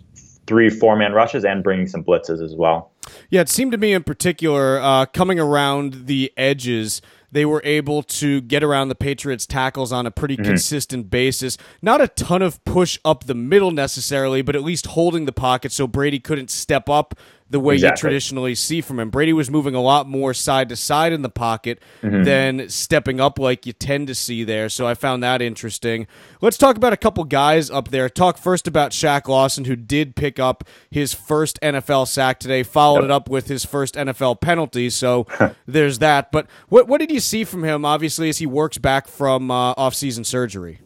three 0.49 0.71
four 0.71 0.97
man 0.97 1.12
rushes 1.12 1.45
and 1.45 1.62
bringing 1.62 1.87
some 1.87 2.02
blitzes 2.02 2.43
as 2.43 2.57
well. 2.57 2.90
Yeah, 3.31 3.43
it 3.43 3.49
seemed 3.49 3.73
to 3.73 3.78
me 3.78 3.93
in 3.93 4.02
particular 4.02 4.81
uh, 4.81 5.07
coming 5.07 5.38
around 5.38 6.07
the 6.07 6.33
edges. 6.37 7.00
They 7.31 7.45
were 7.45 7.61
able 7.62 8.02
to 8.05 8.40
get 8.40 8.64
around 8.64 8.88
the 8.88 8.95
Patriots' 8.95 9.47
tackles 9.47 9.93
on 9.93 10.07
a 10.07 10.11
pretty 10.11 10.37
mm-hmm. 10.37 10.47
consistent 10.47 11.11
basis. 11.11 11.59
Not 11.83 12.00
a 12.00 12.09
ton 12.09 12.40
of 12.40 12.64
push 12.64 12.99
up 13.05 13.25
the 13.25 13.35
middle 13.35 13.71
necessarily, 13.71 14.40
but 14.40 14.57
at 14.57 14.62
least 14.62 14.87
holding 14.87 15.26
the 15.26 15.33
pocket 15.33 15.73
so 15.73 15.87
Brady 15.87 16.19
couldn't 16.19 16.50
step 16.50 16.88
up 16.88 17.14
the 17.50 17.61
way 17.61 17.75
exactly. 17.75 17.97
you 17.97 18.11
traditionally 18.11 18.55
see 18.55 18.81
from 18.81 18.99
him. 18.99 19.11
Brady 19.11 19.33
was 19.33 19.50
moving 19.50 19.75
a 19.75 19.81
lot 19.81 20.09
more 20.09 20.35
side 20.35 20.69
to 20.69 20.76
side 20.76 21.12
in 21.12 21.23
the 21.23 21.31
pocket 21.31 21.81
mm-hmm. 22.02 22.25
than 22.25 22.69
stepping 22.69 23.21
up 23.21 23.38
like 23.38 23.67
you 23.67 23.73
tend 23.73 24.09
to 24.09 24.14
see 24.14 24.45
there. 24.45 24.69
So 24.69 24.87
I 24.87 24.95
found 24.95 25.23
that 25.23 25.40
interesting. 25.40 26.07
Let's 26.40 26.59
talk 26.59 26.76
about 26.76 26.93
a 26.93 26.97
couple 26.97 27.25
guys 27.25 27.71
up 27.71 27.88
there. 27.88 28.09
Talk 28.09 28.38
first 28.38 28.67
about 28.67 28.93
Shaq 28.93 29.28
Lawson, 29.28 29.64
who 29.64 29.76
did 29.76 30.17
pick 30.17 30.38
up 30.38 30.64
his 30.90 31.14
first 31.14 31.59
NFL 31.62 32.09
sack 32.09 32.38
today, 32.38 32.62
followed 32.62 33.00
yep. 33.00 33.05
it 33.05 33.11
up 33.11 33.28
with 33.28 33.49
his 33.49 33.64
first 33.64 33.95
NFL 33.95 34.40
penalty. 34.40 34.90
So 34.90 35.26
there's 35.67 35.99
that. 36.00 36.31
But 36.33 36.47
what 36.69 36.88
what 36.88 37.00
did 37.00 37.11
you 37.11 37.21
see 37.21 37.45
from 37.45 37.64
him? 37.64 37.85
Obviously, 37.85 38.28
as 38.28 38.38
he 38.38 38.47
works 38.47 38.78
back 38.78 39.09
from 39.09 39.50
uh, 39.50 39.75
offseason 39.75 40.26
surgery. 40.26 40.81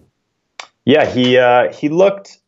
Yeah, 0.85 1.07
he 1.07 1.39
uh, 1.39 1.73
he 1.73 1.89
looked 1.89 2.39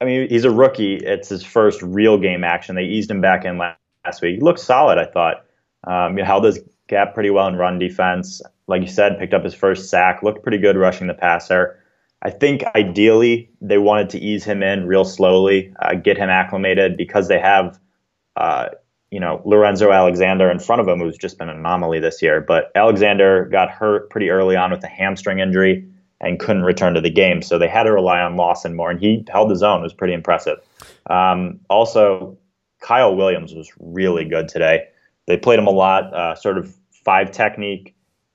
I 0.00 0.04
mean, 0.04 0.28
he's 0.28 0.44
a 0.44 0.50
rookie. 0.50 0.96
It's 0.96 1.28
his 1.28 1.42
first 1.44 1.82
real 1.82 2.18
game 2.18 2.44
action. 2.44 2.76
They 2.76 2.84
eased 2.84 3.10
him 3.10 3.20
back 3.20 3.44
in 3.44 3.58
last 3.58 4.22
week. 4.22 4.36
He 4.36 4.40
looked 4.40 4.60
solid, 4.60 4.98
I 4.98 5.06
thought. 5.06 5.44
Um, 5.84 6.16
he 6.16 6.22
held 6.22 6.44
his 6.44 6.60
gap 6.88 7.14
pretty 7.14 7.30
well 7.30 7.48
in 7.48 7.56
run 7.56 7.78
defense. 7.78 8.40
Like 8.68 8.82
you 8.82 8.88
said, 8.88 9.18
picked 9.18 9.34
up 9.34 9.44
his 9.44 9.54
first 9.54 9.90
sack. 9.90 10.22
Looked 10.22 10.42
pretty 10.42 10.58
good 10.58 10.76
rushing 10.76 11.06
the 11.06 11.14
passer. 11.14 11.82
I 12.22 12.30
think 12.30 12.64
ideally 12.74 13.50
they 13.60 13.78
wanted 13.78 14.10
to 14.10 14.18
ease 14.18 14.44
him 14.44 14.62
in 14.62 14.86
real 14.86 15.04
slowly, 15.04 15.72
uh, 15.80 15.94
get 15.94 16.16
him 16.16 16.28
acclimated 16.28 16.96
because 16.96 17.28
they 17.28 17.38
have, 17.38 17.78
uh, 18.34 18.70
you 19.10 19.20
know, 19.20 19.40
Lorenzo 19.44 19.92
Alexander 19.92 20.50
in 20.50 20.58
front 20.58 20.80
of 20.80 20.88
him, 20.88 20.98
who's 20.98 21.16
just 21.16 21.38
been 21.38 21.48
an 21.48 21.58
anomaly 21.58 22.00
this 22.00 22.20
year. 22.20 22.40
But 22.40 22.72
Alexander 22.74 23.46
got 23.46 23.70
hurt 23.70 24.10
pretty 24.10 24.30
early 24.30 24.56
on 24.56 24.72
with 24.72 24.82
a 24.82 24.88
hamstring 24.88 25.38
injury 25.38 25.88
and 26.20 26.38
couldn't 26.38 26.62
return 26.62 26.94
to 26.94 27.00
the 27.00 27.10
game. 27.10 27.42
So 27.42 27.58
they 27.58 27.68
had 27.68 27.84
to 27.84 27.92
rely 27.92 28.20
on 28.20 28.36
Lawson 28.36 28.74
more, 28.74 28.90
and 28.90 29.00
he 29.00 29.24
held 29.30 29.50
his 29.50 29.62
own. 29.62 29.80
It 29.80 29.84
was 29.84 29.94
pretty 29.94 30.14
impressive. 30.14 30.58
Um, 31.08 31.60
also, 31.70 32.36
Kyle 32.80 33.14
Williams 33.14 33.54
was 33.54 33.70
really 33.78 34.24
good 34.24 34.48
today. 34.48 34.84
They 35.26 35.36
played 35.36 35.58
him 35.58 35.66
a 35.66 35.72
lot, 35.72 36.12
uh, 36.14 36.34
sort 36.34 36.58
of 36.58 36.74
five 37.04 37.30
technique, 37.30 37.94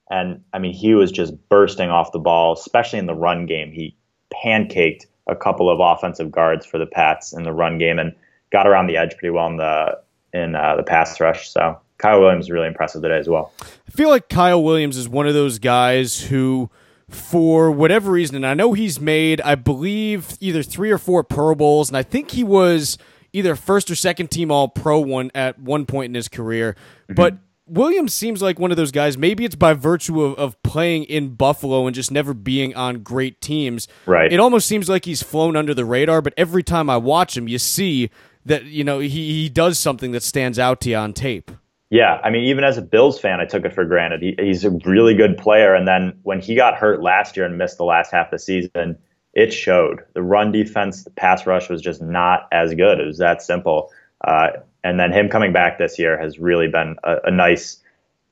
and 0.09 0.41
I 0.53 0.59
mean 0.59 0.73
he 0.73 0.93
was 0.93 1.11
just 1.11 1.33
bursting 1.49 1.89
off 1.89 2.11
the 2.11 2.19
ball, 2.19 2.53
especially 2.53 2.99
in 2.99 3.05
the 3.05 3.15
run 3.15 3.45
game. 3.45 3.71
He 3.71 3.97
pancaked 4.33 5.05
a 5.27 5.35
couple 5.35 5.69
of 5.69 5.79
offensive 5.79 6.31
guards 6.31 6.65
for 6.65 6.77
the 6.77 6.85
Pats 6.85 7.33
in 7.33 7.43
the 7.43 7.53
run 7.53 7.77
game 7.77 7.99
and 7.99 8.13
got 8.51 8.67
around 8.67 8.87
the 8.87 8.97
edge 8.97 9.11
pretty 9.17 9.29
well 9.29 9.47
in 9.47 9.57
the 9.57 9.99
in 10.33 10.55
uh, 10.55 10.75
the 10.75 10.83
pass 10.83 11.19
rush. 11.19 11.49
So 11.49 11.79
Kyle 11.97 12.19
Williams 12.19 12.45
is 12.45 12.51
really 12.51 12.67
impressive 12.67 13.01
today 13.01 13.17
as 13.17 13.29
well. 13.29 13.53
I 13.61 13.91
feel 13.91 14.09
like 14.09 14.29
Kyle 14.29 14.63
Williams 14.63 14.97
is 14.97 15.07
one 15.07 15.27
of 15.27 15.33
those 15.33 15.59
guys 15.59 16.19
who, 16.21 16.69
for 17.10 17.72
whatever 17.72 18.12
reason, 18.12 18.36
and 18.36 18.45
I 18.45 18.53
know 18.53 18.74
he's 18.74 19.00
made, 19.00 19.41
I 19.41 19.55
believe, 19.55 20.38
either 20.39 20.63
three 20.63 20.91
or 20.91 20.98
four 20.98 21.24
Pro 21.24 21.55
Bowls, 21.55 21.89
and 21.89 21.98
I 21.98 22.03
think 22.03 22.31
he 22.31 22.43
was 22.43 22.98
either 23.31 23.55
first 23.55 23.89
or 23.91 23.95
second 23.95 24.31
team 24.31 24.51
All 24.51 24.67
Pro 24.67 25.00
one 25.00 25.31
at 25.36 25.60
one 25.60 25.86
point 25.86 26.12
in 26.12 26.15
his 26.15 26.27
career, 26.27 26.75
mm-hmm. 27.03 27.15
but. 27.15 27.38
Williams 27.65 28.13
seems 28.13 28.41
like 28.41 28.60
one 28.60 28.72
of 28.72 28.77
those 28.77 28.91
guys. 28.91 29.17
Maybe 29.17 29.45
it's 29.45 29.55
by 29.55 29.74
virtue 29.74 30.22
of, 30.22 30.38
of 30.38 30.62
playing 30.63 31.05
in 31.05 31.36
Buffalo 31.36 31.88
and 31.88 31.95
just 31.95 32.12
never 32.12 32.33
being 32.33 32.75
on 32.75 33.03
great 33.03 33.39
teams. 33.39 33.88
Right. 34.05 34.31
It 34.31 34.41
almost 34.41 34.67
seems 34.67 34.89
like 34.89 35.05
he's 35.05 35.24
flown 35.24 35.55
under 35.55 35.74
the 35.74 35.86
radar, 35.86 36.22
but 36.22 36.33
every 36.36 36.62
time 36.62 36.89
I 36.89 36.98
watch 36.98 37.38
him, 37.38 37.48
you 37.48 37.57
see 37.57 38.10
that 38.45 38.65
you 38.65 38.83
know 38.83 39.00
he, 39.00 39.10
he 39.10 39.50
does 39.50 39.79
something 39.79 40.12
that 40.12 40.24
stands 40.24 40.60
out 40.60 40.81
to 40.81 40.89
you 40.89 40.98
on 40.98 41.13
tape. 41.13 41.51
Yeah, 41.93 42.19
I 42.23 42.31
mean, 42.31 42.45
even 42.45 42.63
as 42.63 42.79
a 42.79 42.81
Bills 42.81 43.19
fan, 43.19 43.39
I 43.39 43.45
took 43.45 43.65
it 43.65 43.73
for 43.75 43.85
granted. 43.85 44.23
He, 44.23 44.35
he's 44.39 44.65
a 44.65 44.71
really 44.83 45.13
good 45.13 45.38
player, 45.38 45.75
and 45.75 45.88
then 45.88 46.17
when 46.23 46.41
he 46.41 46.55
got 46.55 46.73
hurt 46.73 47.03
last 47.03 47.38
year 47.38 47.45
and 47.45 47.55
missed 47.55 47.77
the 47.77 47.83
last 47.83 48.12
half 48.12 48.25
of 48.25 48.31
the 48.31 48.39
season, 48.39 48.97
it 49.35 49.53
showed. 49.53 50.00
The 50.15 50.23
run 50.23 50.51
defense, 50.51 51.03
the 51.03 51.12
pass 51.12 51.45
rush 51.45 51.69
was 51.69 51.83
just 51.83 52.01
not 52.01 52.47
as 52.51 52.73
good. 52.73 53.00
It 53.00 53.05
was 53.05 53.19
that 53.19 53.43
simple. 53.43 53.91
Uh, 54.27 54.47
and 54.83 55.00
then 55.00 55.13
him 55.13 55.29
coming 55.29 55.53
back 55.53 55.77
this 55.77 56.00
year 56.00 56.19
has 56.19 56.39
really 56.39 56.67
been 56.67 56.95
a, 57.03 57.17
a 57.25 57.31
nice, 57.31 57.79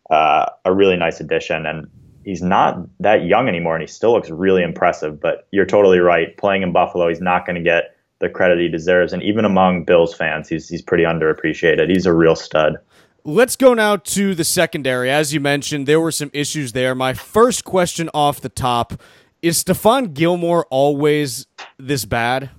uh, 0.09 0.47
a 0.65 0.73
really 0.73 0.97
nice 0.97 1.19
addition. 1.19 1.67
And 1.67 1.87
he's 2.25 2.41
not 2.41 2.79
that 2.99 3.25
young 3.25 3.47
anymore, 3.47 3.75
and 3.75 3.83
he 3.83 3.87
still 3.87 4.13
looks 4.13 4.31
really 4.31 4.63
impressive. 4.63 5.21
But 5.21 5.47
you're 5.51 5.67
totally 5.67 5.99
right. 5.99 6.35
Playing 6.35 6.63
in 6.63 6.73
Buffalo, 6.73 7.09
he's 7.09 7.21
not 7.21 7.45
going 7.45 7.57
to 7.57 7.61
get 7.61 7.95
the 8.17 8.29
credit 8.29 8.57
he 8.57 8.69
deserves. 8.69 9.13
And 9.13 9.21
even 9.21 9.45
among 9.45 9.83
Bills 9.83 10.15
fans, 10.15 10.49
he's 10.49 10.67
he's 10.67 10.81
pretty 10.81 11.03
underappreciated. 11.03 11.91
He's 11.91 12.07
a 12.07 12.13
real 12.13 12.35
stud. 12.35 12.77
Let's 13.23 13.55
go 13.55 13.75
now 13.75 13.97
to 13.97 14.33
the 14.33 14.43
secondary. 14.43 15.11
As 15.11 15.31
you 15.31 15.39
mentioned, 15.39 15.85
there 15.85 15.99
were 15.99 16.11
some 16.11 16.31
issues 16.33 16.71
there. 16.71 16.95
My 16.95 17.13
first 17.13 17.63
question 17.63 18.09
off 18.15 18.41
the 18.41 18.49
top 18.49 18.99
is 19.43 19.63
Stephon 19.63 20.15
Gilmore 20.15 20.65
always 20.71 21.45
this 21.77 22.03
bad? 22.05 22.49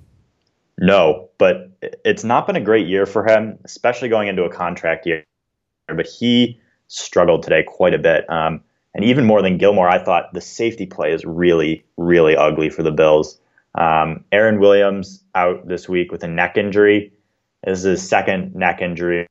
No, 0.78 1.30
but 1.38 1.70
it's 2.04 2.22
not 2.22 2.46
been 2.46 2.54
a 2.54 2.60
great 2.60 2.86
year 2.86 3.06
for 3.06 3.26
him, 3.26 3.58
especially 3.64 4.08
going 4.08 4.28
into 4.28 4.44
a 4.44 4.50
contract 4.50 5.04
year. 5.04 5.24
But 5.88 6.06
he 6.06 6.60
struggled 6.86 7.42
today 7.42 7.64
quite 7.64 7.94
a 7.94 7.98
bit. 7.98 8.30
Um, 8.30 8.62
and 8.94 9.04
even 9.04 9.24
more 9.24 9.42
than 9.42 9.58
Gilmore, 9.58 9.88
I 9.88 9.98
thought 9.98 10.32
the 10.32 10.40
safety 10.40 10.86
play 10.86 11.12
is 11.12 11.24
really, 11.24 11.84
really 11.96 12.36
ugly 12.36 12.70
for 12.70 12.84
the 12.84 12.92
Bills. 12.92 13.40
Um, 13.74 14.24
Aaron 14.30 14.60
Williams 14.60 15.24
out 15.34 15.66
this 15.66 15.88
week 15.88 16.12
with 16.12 16.22
a 16.22 16.28
neck 16.28 16.56
injury. 16.56 17.12
This 17.64 17.78
is 17.78 17.84
his 17.84 18.08
second 18.08 18.54
neck 18.54 18.80
injury 18.80 19.26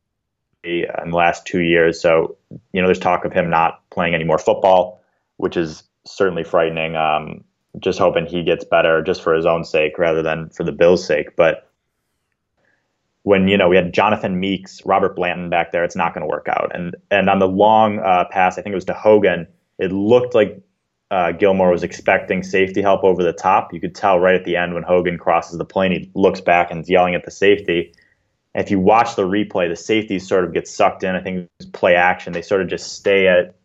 in 0.64 1.10
the 1.10 1.16
last 1.16 1.46
two 1.46 1.62
years. 1.62 2.02
So, 2.02 2.38
you 2.72 2.82
know, 2.82 2.88
there's 2.88 3.00
talk 3.00 3.26
of 3.26 3.34
him 3.34 3.50
not 3.50 3.82
playing 3.90 4.14
any 4.14 4.24
more 4.24 4.38
football, 4.38 5.02
which 5.38 5.58
is 5.58 5.84
certainly 6.06 6.44
frightening. 6.44 6.96
Um, 6.96 7.44
just 7.80 8.00
hoping 8.00 8.26
he 8.26 8.44
gets 8.44 8.66
better 8.66 9.02
just 9.02 9.22
for 9.22 9.34
his 9.34 9.46
own 9.46 9.64
sake 9.64 9.98
rather 9.98 10.22
than 10.22 10.50
for 10.50 10.64
the 10.64 10.72
Bills' 10.72 11.06
sake. 11.06 11.36
But 11.36 11.70
when 13.24 13.48
you 13.48 13.58
know 13.58 13.70
we 13.70 13.76
had 13.76 13.94
Jonathan 13.94 14.40
Meeks, 14.40 14.86
Robert 14.86 15.16
Blanton 15.16 15.50
back 15.50 15.72
there, 15.72 15.84
it's 15.84 15.96
not 15.96 16.14
going 16.14 16.22
to 16.22 16.28
work 16.28 16.48
out. 16.50 16.72
And 16.74 16.96
and 17.10 17.30
on 17.30 17.40
the 17.40 17.48
long 17.48 18.00
uh, 18.00 18.26
pass, 18.30 18.58
I 18.58 18.62
think 18.62 18.74
it 18.74 18.76
was 18.76 18.86
to 18.86 18.94
Hogan. 18.94 19.48
It 19.78 19.92
looked 19.92 20.36
like 20.36 20.62
uh, 21.12 21.32
Gilmore 21.34 21.72
was 21.72 21.84
expecting 21.84 22.44
safety 22.44 22.82
help 22.82 23.04
over 23.04 23.24
the 23.24 23.34
top. 23.34 23.74
You 23.74 23.80
could 23.80 23.96
tell 23.96 24.20
right 24.20 24.36
at 24.36 24.46
the 24.46 24.58
end 24.58 24.74
when 24.74 24.84
Hogan 24.84 25.18
crosses 25.18 25.58
the 25.58 25.66
plane, 25.66 25.92
he 25.92 26.12
looks 26.14 26.42
back 26.42 26.72
and 26.72 26.82
is 26.82 26.90
yelling 26.90 27.16
at 27.16 27.26
the 27.26 27.32
safety. 27.32 27.94
And 28.54 28.64
if 28.64 28.70
you 28.70 28.80
watch 28.80 29.16
the 29.16 29.28
replay, 29.28 29.70
the 29.70 29.76
safeties 29.76 30.28
sort 30.28 30.44
of 30.44 30.54
get 30.54 30.68
sucked 30.68 31.04
in. 31.04 31.16
I 31.16 31.22
think 31.22 31.50
play 31.72 31.96
action. 31.96 32.34
They 32.34 32.42
sort 32.42 32.62
of 32.62 32.68
just 32.68 32.94
stay 32.94 33.28
at 33.28 33.56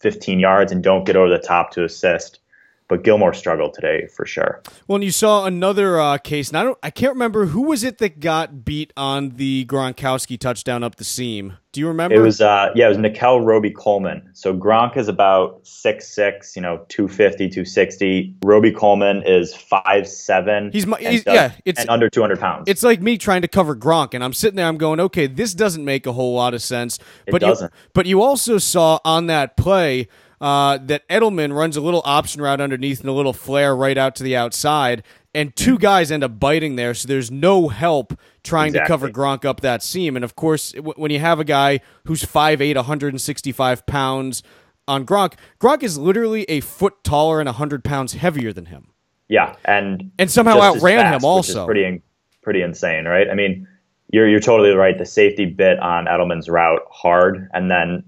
15 0.00 0.38
yards 0.38 0.72
and 0.72 0.82
don't 0.82 1.04
get 1.04 1.16
over 1.16 1.28
the 1.28 1.38
top 1.38 1.72
to 1.72 1.84
assist 1.84 2.40
but 2.88 3.02
Gilmore 3.02 3.34
struggled 3.34 3.74
today 3.74 4.06
for 4.06 4.26
sure. 4.26 4.62
Well, 4.86 4.96
and 4.96 5.04
you 5.04 5.10
saw 5.10 5.44
another 5.44 6.00
uh, 6.00 6.18
case, 6.18 6.48
and 6.48 6.56
I 6.56 6.62
don't, 6.62 6.78
I 6.82 6.90
can't 6.90 7.12
remember 7.12 7.46
who 7.46 7.62
was 7.62 7.84
it 7.84 7.98
that 7.98 8.20
got 8.20 8.64
beat 8.64 8.92
on 8.96 9.30
the 9.30 9.66
Gronkowski 9.66 10.38
touchdown 10.38 10.82
up 10.82 10.96
the 10.96 11.04
seam. 11.04 11.56
Do 11.72 11.80
you 11.80 11.88
remember? 11.88 12.16
It 12.16 12.20
was, 12.20 12.40
uh, 12.40 12.70
yeah, 12.74 12.86
it 12.86 12.88
was 12.88 12.98
Nickell 12.98 13.42
Robey 13.42 13.70
Coleman. 13.70 14.30
So 14.32 14.56
Gronk 14.56 14.96
is 14.96 15.08
about 15.08 15.66
six 15.66 16.08
six, 16.08 16.56
you 16.56 16.62
know, 16.62 16.86
250, 16.88 17.48
260. 17.48 18.36
Robey-Coleman 18.44 19.22
is 19.26 19.54
five 19.54 20.08
seven. 20.08 20.70
He's, 20.72 20.86
my, 20.86 20.98
he's 20.98 21.24
does, 21.24 21.34
yeah, 21.34 21.52
it's 21.66 21.80
and 21.80 21.90
under 21.90 22.08
200 22.08 22.40
pounds. 22.40 22.64
It's 22.66 22.82
like 22.82 23.02
me 23.02 23.18
trying 23.18 23.42
to 23.42 23.48
cover 23.48 23.76
Gronk, 23.76 24.14
and 24.14 24.24
I'm 24.24 24.32
sitting 24.32 24.56
there, 24.56 24.66
I'm 24.66 24.78
going, 24.78 25.00
okay, 25.00 25.26
this 25.26 25.52
doesn't 25.52 25.84
make 25.84 26.06
a 26.06 26.12
whole 26.12 26.34
lot 26.34 26.54
of 26.54 26.62
sense. 26.62 26.98
But 27.26 27.42
it 27.42 27.46
doesn't. 27.46 27.72
You, 27.72 27.90
but 27.92 28.06
you 28.06 28.22
also 28.22 28.56
saw 28.56 28.98
on 29.04 29.26
that 29.26 29.56
play 29.58 30.08
uh, 30.40 30.78
that 30.78 31.08
Edelman 31.08 31.54
runs 31.54 31.76
a 31.76 31.80
little 31.80 32.02
option 32.04 32.42
route 32.42 32.60
underneath 32.60 33.00
and 33.00 33.08
a 33.08 33.12
little 33.12 33.32
flare 33.32 33.74
right 33.74 33.96
out 33.96 34.14
to 34.16 34.22
the 34.22 34.36
outside, 34.36 35.02
and 35.34 35.54
two 35.54 35.78
guys 35.78 36.10
end 36.10 36.24
up 36.24 36.40
biting 36.40 36.76
there, 36.76 36.94
so 36.94 37.06
there's 37.06 37.30
no 37.30 37.68
help 37.68 38.18
trying 38.42 38.68
exactly. 38.68 38.84
to 38.84 38.88
cover 38.88 39.08
Gronk 39.10 39.44
up 39.44 39.60
that 39.60 39.82
seam. 39.82 40.16
And 40.16 40.24
of 40.24 40.36
course, 40.36 40.72
when 40.72 41.10
you 41.10 41.18
have 41.18 41.40
a 41.40 41.44
guy 41.44 41.80
who's 42.04 42.22
5'8", 42.22 42.76
165 42.76 43.86
pounds 43.86 44.42
on 44.88 45.04
Gronk, 45.04 45.34
Gronk 45.60 45.82
is 45.82 45.98
literally 45.98 46.44
a 46.44 46.60
foot 46.60 47.02
taller 47.04 47.40
and 47.40 47.46
100 47.48 47.84
pounds 47.84 48.14
heavier 48.14 48.52
than 48.52 48.66
him. 48.66 48.92
Yeah, 49.28 49.56
and 49.64 50.12
and 50.18 50.30
somehow 50.30 50.60
outran 50.60 51.00
fast, 51.00 51.22
him 51.22 51.28
also. 51.28 51.66
pretty 51.66 52.02
pretty 52.42 52.62
insane, 52.62 53.06
right? 53.06 53.28
I 53.28 53.34
mean, 53.34 53.66
you're 54.12 54.28
you're 54.28 54.40
totally 54.40 54.70
right. 54.70 54.96
The 54.96 55.04
safety 55.04 55.46
bit 55.46 55.80
on 55.80 56.06
Edelman's 56.06 56.48
route 56.48 56.82
hard, 56.90 57.50
and 57.52 57.68
then 57.68 58.04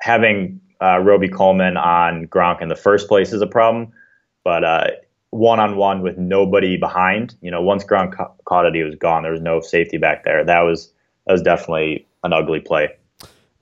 having 0.00 0.59
uh, 0.80 0.98
Robey-Coleman 0.98 1.76
on 1.76 2.26
Gronk 2.26 2.62
in 2.62 2.68
the 2.68 2.76
first 2.76 3.08
place 3.08 3.32
is 3.32 3.42
a 3.42 3.46
problem, 3.46 3.92
but 4.44 4.64
one 5.30 5.60
on 5.60 5.76
one 5.76 6.02
with 6.02 6.18
nobody 6.18 6.76
behind, 6.76 7.34
you 7.40 7.50
know, 7.50 7.62
once 7.62 7.84
Gronk 7.84 8.16
ca- 8.16 8.32
caught 8.44 8.66
it, 8.66 8.74
he 8.74 8.82
was 8.82 8.96
gone. 8.96 9.22
There 9.22 9.32
was 9.32 9.40
no 9.40 9.60
safety 9.60 9.96
back 9.96 10.24
there. 10.24 10.44
That 10.44 10.60
was 10.60 10.92
that 11.26 11.32
was 11.32 11.42
definitely 11.42 12.06
an 12.24 12.32
ugly 12.32 12.60
play. 12.60 12.90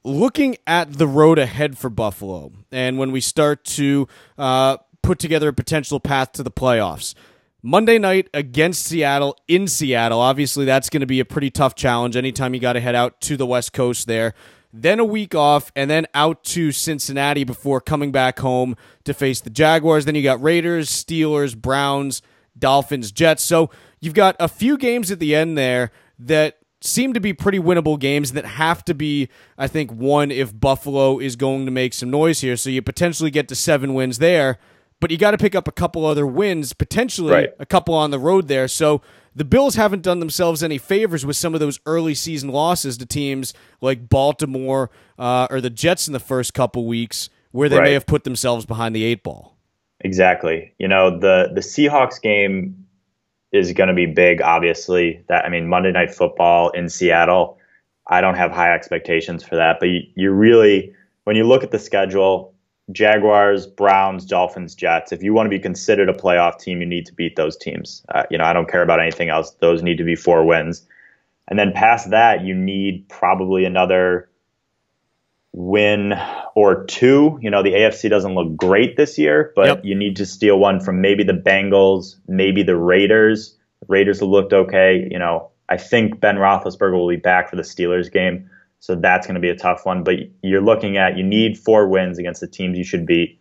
Looking 0.04 0.56
at 0.66 0.94
the 0.94 1.06
road 1.06 1.38
ahead 1.38 1.76
for 1.76 1.90
Buffalo, 1.90 2.52
and 2.72 2.98
when 2.98 3.12
we 3.12 3.20
start 3.20 3.64
to 3.64 4.08
uh, 4.38 4.78
put 5.02 5.18
together 5.18 5.48
a 5.48 5.52
potential 5.52 6.00
path 6.00 6.32
to 6.32 6.42
the 6.42 6.50
playoffs. 6.50 7.14
Monday 7.60 7.98
night 7.98 8.28
against 8.32 8.84
Seattle 8.84 9.36
in 9.48 9.66
Seattle. 9.66 10.20
Obviously, 10.20 10.64
that's 10.64 10.88
going 10.88 11.00
to 11.00 11.06
be 11.06 11.18
a 11.18 11.24
pretty 11.24 11.50
tough 11.50 11.74
challenge 11.74 12.14
anytime 12.14 12.54
you 12.54 12.60
got 12.60 12.74
to 12.74 12.80
head 12.80 12.94
out 12.94 13.20
to 13.22 13.36
the 13.36 13.44
West 13.44 13.72
Coast 13.72 14.06
there 14.06 14.32
then 14.72 15.00
a 15.00 15.04
week 15.04 15.34
off, 15.34 15.72
and 15.74 15.90
then 15.90 16.06
out 16.14 16.44
to 16.44 16.72
Cincinnati 16.72 17.44
before 17.44 17.80
coming 17.80 18.12
back 18.12 18.38
home 18.40 18.76
to 19.04 19.14
face 19.14 19.40
the 19.40 19.50
Jaguars. 19.50 20.04
Then 20.04 20.14
you 20.14 20.22
got 20.22 20.42
Raiders, 20.42 20.90
Steelers, 20.90 21.56
Browns, 21.56 22.22
Dolphins, 22.58 23.12
Jets. 23.12 23.42
So 23.42 23.70
you've 24.00 24.14
got 24.14 24.36
a 24.38 24.48
few 24.48 24.76
games 24.76 25.10
at 25.10 25.20
the 25.20 25.34
end 25.34 25.56
there 25.56 25.90
that 26.18 26.58
seem 26.80 27.12
to 27.12 27.20
be 27.20 27.32
pretty 27.32 27.58
winnable 27.58 27.98
games 27.98 28.32
that 28.32 28.44
have 28.44 28.84
to 28.84 28.94
be, 28.94 29.28
I 29.56 29.66
think, 29.66 29.90
won 29.92 30.30
if 30.30 30.58
Buffalo 30.58 31.18
is 31.18 31.34
going 31.34 31.64
to 31.66 31.72
make 31.72 31.92
some 31.94 32.10
noise 32.10 32.40
here. 32.40 32.56
So 32.56 32.70
you 32.70 32.82
potentially 32.82 33.30
get 33.30 33.48
to 33.48 33.54
seven 33.54 33.94
wins 33.94 34.18
there, 34.18 34.58
but 35.00 35.10
you 35.10 35.18
got 35.18 35.32
to 35.32 35.38
pick 35.38 35.54
up 35.54 35.66
a 35.66 35.72
couple 35.72 36.04
other 36.04 36.26
wins, 36.26 36.72
potentially 36.72 37.32
right. 37.32 37.50
a 37.58 37.66
couple 37.66 37.94
on 37.94 38.10
the 38.10 38.18
road 38.18 38.48
there. 38.48 38.68
So 38.68 39.02
the 39.38 39.44
Bills 39.44 39.76
haven't 39.76 40.02
done 40.02 40.18
themselves 40.18 40.64
any 40.64 40.78
favors 40.78 41.24
with 41.24 41.36
some 41.36 41.54
of 41.54 41.60
those 41.60 41.78
early 41.86 42.14
season 42.14 42.50
losses 42.50 42.98
to 42.98 43.06
teams 43.06 43.54
like 43.80 44.08
Baltimore 44.08 44.90
uh, 45.16 45.46
or 45.48 45.60
the 45.60 45.70
Jets 45.70 46.08
in 46.08 46.12
the 46.12 46.18
first 46.18 46.54
couple 46.54 46.86
weeks, 46.86 47.30
where 47.52 47.68
they 47.68 47.76
right. 47.76 47.84
may 47.84 47.92
have 47.92 48.04
put 48.04 48.24
themselves 48.24 48.66
behind 48.66 48.96
the 48.96 49.04
eight 49.04 49.22
ball. 49.22 49.56
Exactly. 50.00 50.74
You 50.78 50.88
know 50.88 51.18
the 51.18 51.50
the 51.54 51.60
Seahawks 51.60 52.20
game 52.20 52.84
is 53.52 53.72
going 53.72 53.88
to 53.88 53.94
be 53.94 54.06
big. 54.06 54.42
Obviously, 54.42 55.24
that 55.28 55.44
I 55.44 55.48
mean 55.48 55.68
Monday 55.68 55.92
Night 55.92 56.12
Football 56.12 56.70
in 56.70 56.88
Seattle. 56.88 57.58
I 58.08 58.20
don't 58.20 58.34
have 58.34 58.50
high 58.50 58.74
expectations 58.74 59.44
for 59.44 59.54
that, 59.54 59.76
but 59.78 59.86
you, 59.86 60.00
you 60.16 60.32
really 60.32 60.92
when 61.24 61.36
you 61.36 61.44
look 61.44 61.62
at 61.62 61.70
the 61.70 61.78
schedule, 61.78 62.54
Jaguars, 62.90 63.66
Browns, 63.66 64.24
Dolphins, 64.24 64.74
Jets. 64.74 65.12
If 65.12 65.22
you 65.22 65.34
want 65.34 65.46
to 65.46 65.50
be 65.50 65.58
considered 65.58 66.08
a 66.08 66.14
playoff 66.14 66.58
team, 66.58 66.80
you 66.80 66.86
need 66.86 67.06
to 67.06 67.14
beat 67.14 67.36
those 67.36 67.56
teams. 67.56 68.04
Uh, 68.08 68.22
you 68.30 68.38
know, 68.38 68.44
I 68.44 68.52
don't 68.52 68.68
care 68.68 68.82
about 68.82 69.00
anything 69.00 69.28
else. 69.28 69.50
Those 69.60 69.82
need 69.82 69.98
to 69.98 70.04
be 70.04 70.16
four 70.16 70.44
wins. 70.44 70.86
And 71.46 71.58
then 71.58 71.72
past 71.72 72.10
that, 72.10 72.44
you 72.44 72.54
need 72.54 73.08
probably 73.08 73.64
another 73.64 74.28
win 75.52 76.14
or 76.54 76.84
two. 76.84 77.38
You 77.42 77.50
know, 77.50 77.62
the 77.62 77.72
AFC 77.72 78.08
doesn't 78.08 78.34
look 78.34 78.56
great 78.56 78.96
this 78.96 79.18
year, 79.18 79.52
but 79.56 79.66
yep. 79.66 79.80
you 79.84 79.94
need 79.94 80.16
to 80.16 80.26
steal 80.26 80.58
one 80.58 80.80
from 80.80 81.00
maybe 81.00 81.24
the 81.24 81.32
Bengals, 81.32 82.16
maybe 82.26 82.62
the 82.62 82.76
Raiders. 82.76 83.56
Raiders 83.86 84.20
have 84.20 84.28
looked 84.28 84.52
okay. 84.52 85.08
You 85.10 85.18
know, 85.18 85.50
I 85.68 85.76
think 85.76 86.20
Ben 86.20 86.36
Roethlisberger 86.36 86.92
will 86.92 87.08
be 87.08 87.16
back 87.16 87.50
for 87.50 87.56
the 87.56 87.62
Steelers 87.62 88.10
game. 88.10 88.50
So 88.80 88.94
that's 88.94 89.26
going 89.26 89.34
to 89.34 89.40
be 89.40 89.50
a 89.50 89.56
tough 89.56 89.84
one. 89.84 90.04
But 90.04 90.16
you're 90.42 90.60
looking 90.60 90.96
at 90.96 91.16
you 91.16 91.24
need 91.24 91.58
four 91.58 91.88
wins 91.88 92.18
against 92.18 92.40
the 92.40 92.46
teams 92.46 92.78
you 92.78 92.84
should 92.84 93.06
beat. 93.06 93.40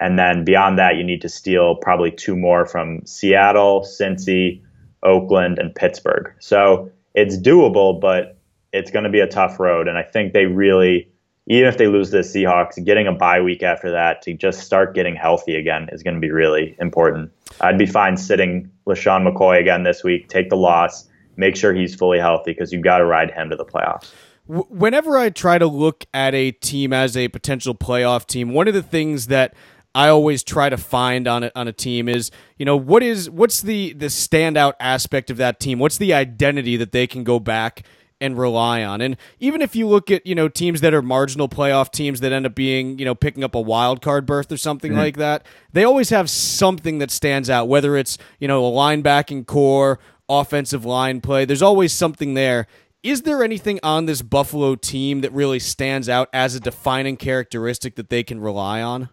And 0.00 0.18
then 0.18 0.44
beyond 0.44 0.78
that, 0.78 0.96
you 0.96 1.04
need 1.04 1.20
to 1.22 1.28
steal 1.28 1.76
probably 1.76 2.10
two 2.10 2.34
more 2.34 2.64
from 2.64 3.04
Seattle, 3.04 3.82
Cincy, 3.82 4.62
Oakland, 5.02 5.58
and 5.58 5.74
Pittsburgh. 5.74 6.32
So 6.40 6.90
it's 7.14 7.36
doable, 7.36 8.00
but 8.00 8.38
it's 8.72 8.90
going 8.90 9.04
to 9.04 9.10
be 9.10 9.20
a 9.20 9.26
tough 9.26 9.60
road. 9.60 9.88
And 9.88 9.98
I 9.98 10.02
think 10.02 10.32
they 10.32 10.46
really, 10.46 11.10
even 11.46 11.68
if 11.68 11.76
they 11.76 11.86
lose 11.86 12.10
the 12.10 12.18
Seahawks, 12.18 12.82
getting 12.82 13.06
a 13.06 13.12
bye 13.12 13.42
week 13.42 13.62
after 13.62 13.90
that 13.90 14.22
to 14.22 14.32
just 14.32 14.60
start 14.60 14.94
getting 14.94 15.16
healthy 15.16 15.56
again 15.56 15.88
is 15.92 16.02
going 16.02 16.14
to 16.14 16.20
be 16.20 16.30
really 16.30 16.76
important. 16.78 17.30
I'd 17.60 17.78
be 17.78 17.86
fine 17.86 18.16
sitting 18.16 18.70
LeSean 18.86 19.28
McCoy 19.28 19.60
again 19.60 19.82
this 19.82 20.02
week, 20.02 20.28
take 20.28 20.48
the 20.48 20.56
loss, 20.56 21.08
make 21.36 21.56
sure 21.56 21.74
he's 21.74 21.94
fully 21.94 22.18
healthy 22.18 22.52
because 22.52 22.72
you've 22.72 22.84
got 22.84 22.98
to 22.98 23.04
ride 23.04 23.30
him 23.32 23.50
to 23.50 23.56
the 23.56 23.66
playoffs. 23.66 24.10
Whenever 24.50 25.16
I 25.16 25.30
try 25.30 25.58
to 25.58 25.66
look 25.66 26.04
at 26.12 26.34
a 26.34 26.50
team 26.50 26.92
as 26.92 27.16
a 27.16 27.28
potential 27.28 27.74
playoff 27.74 28.26
team, 28.26 28.52
one 28.52 28.66
of 28.66 28.74
the 28.74 28.82
things 28.82 29.28
that 29.28 29.54
I 29.94 30.08
always 30.08 30.42
try 30.42 30.68
to 30.68 30.76
find 30.76 31.26
on 31.26 31.44
a, 31.44 31.52
on 31.56 31.66
a 31.66 31.72
team 31.72 32.08
is 32.08 32.30
you 32.58 32.64
know 32.64 32.76
what 32.76 33.02
is 33.02 33.28
what's 33.28 33.60
the 33.60 33.92
the 33.92 34.06
standout 34.06 34.74
aspect 34.78 35.30
of 35.30 35.36
that 35.38 35.58
team? 35.58 35.78
What's 35.78 35.98
the 35.98 36.14
identity 36.14 36.76
that 36.76 36.92
they 36.92 37.06
can 37.06 37.24
go 37.24 37.40
back 37.40 37.82
and 38.20 38.38
rely 38.38 38.84
on? 38.84 39.00
And 39.00 39.16
even 39.40 39.62
if 39.62 39.74
you 39.74 39.88
look 39.88 40.10
at 40.10 40.24
you 40.26 40.34
know 40.34 40.48
teams 40.48 40.80
that 40.80 40.94
are 40.94 41.02
marginal 41.02 41.48
playoff 41.48 41.90
teams 41.90 42.20
that 42.20 42.32
end 42.32 42.46
up 42.46 42.54
being 42.54 42.98
you 42.98 43.04
know 43.04 43.16
picking 43.16 43.42
up 43.42 43.54
a 43.54 43.60
wild 43.60 44.00
card 44.00 44.26
berth 44.26 44.52
or 44.52 44.56
something 44.56 44.92
mm-hmm. 44.92 45.00
like 45.00 45.16
that, 45.16 45.44
they 45.72 45.82
always 45.82 46.10
have 46.10 46.30
something 46.30 46.98
that 46.98 47.10
stands 47.10 47.50
out. 47.50 47.66
Whether 47.68 47.96
it's 47.96 48.16
you 48.38 48.46
know 48.46 48.64
a 48.64 48.70
linebacking 48.70 49.46
corps, 49.46 49.98
offensive 50.28 50.84
line 50.84 51.20
play, 51.20 51.44
there's 51.44 51.62
always 51.62 51.92
something 51.92 52.34
there. 52.34 52.68
Is 53.02 53.22
there 53.22 53.42
anything 53.42 53.80
on 53.82 54.06
this 54.06 54.22
Buffalo 54.22 54.74
team 54.74 55.22
that 55.22 55.32
really 55.32 55.58
stands 55.58 56.08
out 56.08 56.28
as 56.32 56.54
a 56.54 56.60
defining 56.60 57.16
characteristic 57.16 57.96
that 57.96 58.10
they 58.10 58.22
can 58.22 58.40
rely 58.40 58.82
on? 58.82 59.08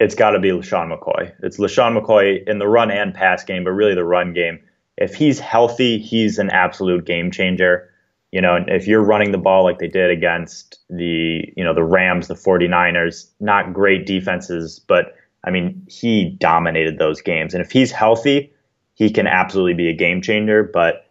it's 0.00 0.14
got 0.14 0.30
to 0.30 0.40
be 0.40 0.48
LeSean 0.48 0.90
McCoy. 0.90 1.32
It's 1.42 1.58
LeSean 1.58 1.96
McCoy 1.96 2.48
in 2.48 2.58
the 2.58 2.66
run 2.66 2.90
and 2.90 3.14
pass 3.14 3.44
game, 3.44 3.64
but 3.64 3.70
really 3.72 3.94
the 3.94 4.04
run 4.04 4.32
game. 4.32 4.58
If 4.96 5.14
he's 5.14 5.38
healthy, 5.38 5.98
he's 5.98 6.38
an 6.38 6.50
absolute 6.50 7.04
game 7.04 7.30
changer. 7.30 7.90
You 8.32 8.40
know, 8.40 8.64
if 8.66 8.86
you're 8.86 9.04
running 9.04 9.30
the 9.30 9.38
ball 9.38 9.62
like 9.62 9.78
they 9.78 9.88
did 9.88 10.10
against 10.10 10.78
the, 10.88 11.52
you 11.54 11.62
know, 11.62 11.74
the 11.74 11.84
Rams, 11.84 12.28
the 12.28 12.34
49ers, 12.34 13.28
not 13.40 13.74
great 13.74 14.06
defenses, 14.06 14.78
but 14.78 15.14
I 15.44 15.50
mean, 15.50 15.86
he 15.88 16.30
dominated 16.30 16.98
those 16.98 17.20
games. 17.20 17.52
And 17.52 17.62
if 17.62 17.70
he's 17.70 17.92
healthy, 17.92 18.52
he 18.94 19.10
can 19.10 19.26
absolutely 19.26 19.74
be 19.74 19.88
a 19.88 19.94
game 19.94 20.22
changer. 20.22 20.62
But, 20.62 21.09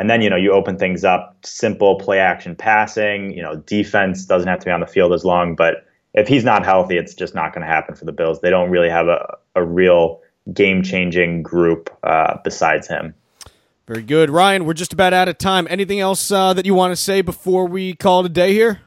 and 0.00 0.08
then, 0.08 0.22
you 0.22 0.30
know, 0.30 0.36
you 0.36 0.52
open 0.52 0.78
things 0.78 1.04
up, 1.04 1.36
simple 1.44 1.96
play 1.96 2.18
action 2.18 2.56
passing, 2.56 3.32
you 3.32 3.42
know, 3.42 3.56
defense 3.56 4.24
doesn't 4.24 4.48
have 4.48 4.58
to 4.60 4.64
be 4.64 4.70
on 4.70 4.80
the 4.80 4.86
field 4.86 5.12
as 5.12 5.26
long, 5.26 5.54
but 5.54 5.86
if 6.14 6.26
he's 6.26 6.42
not 6.42 6.64
healthy, 6.64 6.96
it's 6.96 7.12
just 7.12 7.34
not 7.34 7.52
going 7.52 7.60
to 7.60 7.70
happen 7.70 7.94
for 7.94 8.06
the 8.06 8.12
Bills. 8.12 8.40
They 8.40 8.48
don't 8.48 8.70
really 8.70 8.88
have 8.88 9.08
a, 9.08 9.36
a 9.54 9.62
real 9.62 10.22
game 10.54 10.82
changing 10.82 11.42
group 11.42 11.94
uh, 12.02 12.38
besides 12.42 12.88
him. 12.88 13.14
Very 13.86 14.02
good. 14.02 14.30
Ryan, 14.30 14.64
we're 14.64 14.72
just 14.72 14.94
about 14.94 15.12
out 15.12 15.28
of 15.28 15.36
time. 15.36 15.66
Anything 15.68 16.00
else 16.00 16.30
uh, 16.30 16.54
that 16.54 16.64
you 16.64 16.72
want 16.72 16.92
to 16.92 16.96
say 16.96 17.20
before 17.20 17.66
we 17.66 17.92
call 17.92 18.20
it 18.20 18.26
a 18.26 18.30
day 18.30 18.54
here? 18.54 18.80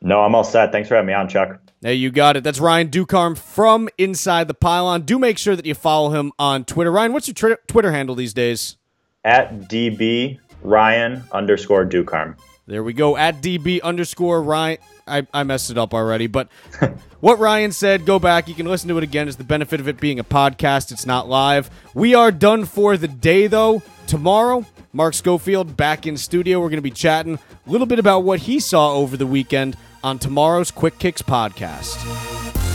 No, 0.00 0.22
I'm 0.22 0.34
all 0.34 0.42
set. 0.42 0.72
Thanks 0.72 0.88
for 0.88 0.96
having 0.96 1.06
me 1.06 1.12
on, 1.12 1.28
Chuck. 1.28 1.60
Hey, 1.80 1.94
you 1.94 2.10
got 2.10 2.36
it. 2.36 2.42
That's 2.42 2.58
Ryan 2.58 2.88
Ducharme 2.88 3.36
from 3.36 3.88
Inside 3.98 4.48
the 4.48 4.54
Pylon. 4.54 5.02
Do 5.02 5.16
make 5.20 5.38
sure 5.38 5.54
that 5.54 5.64
you 5.64 5.74
follow 5.76 6.10
him 6.10 6.32
on 6.40 6.64
Twitter. 6.64 6.90
Ryan, 6.90 7.12
what's 7.12 7.28
your 7.28 7.56
Twitter 7.68 7.92
handle 7.92 8.16
these 8.16 8.34
days? 8.34 8.76
At 9.24 9.68
DB 9.68 10.40
Ryan 10.62 11.22
underscore 11.32 11.84
Ducharme. 11.84 12.36
There 12.66 12.82
we 12.82 12.92
go. 12.92 13.16
At 13.16 13.42
DB 13.42 13.80
underscore 13.82 14.42
Ryan. 14.42 14.78
I, 15.06 15.26
I 15.32 15.44
messed 15.44 15.70
it 15.70 15.78
up 15.78 15.94
already, 15.94 16.26
but 16.26 16.48
what 17.20 17.38
Ryan 17.38 17.70
said, 17.70 18.04
go 18.04 18.18
back. 18.18 18.48
You 18.48 18.54
can 18.54 18.66
listen 18.66 18.88
to 18.88 18.98
it 18.98 19.04
again. 19.04 19.28
Is 19.28 19.36
the 19.36 19.44
benefit 19.44 19.78
of 19.78 19.86
it 19.86 20.00
being 20.00 20.18
a 20.18 20.24
podcast. 20.24 20.90
It's 20.90 21.06
not 21.06 21.28
live. 21.28 21.70
We 21.94 22.14
are 22.14 22.32
done 22.32 22.64
for 22.64 22.96
the 22.96 23.06
day, 23.06 23.46
though. 23.46 23.82
Tomorrow, 24.08 24.66
Mark 24.92 25.14
Schofield 25.14 25.76
back 25.76 26.06
in 26.06 26.16
studio. 26.16 26.58
We're 26.60 26.70
going 26.70 26.78
to 26.78 26.82
be 26.82 26.90
chatting 26.90 27.38
a 27.66 27.70
little 27.70 27.86
bit 27.86 28.00
about 28.00 28.24
what 28.24 28.40
he 28.40 28.58
saw 28.58 28.94
over 28.94 29.16
the 29.16 29.26
weekend 29.26 29.76
on 30.02 30.18
tomorrow's 30.18 30.72
Quick 30.72 30.98
Kicks 30.98 31.22
podcast. 31.22 32.65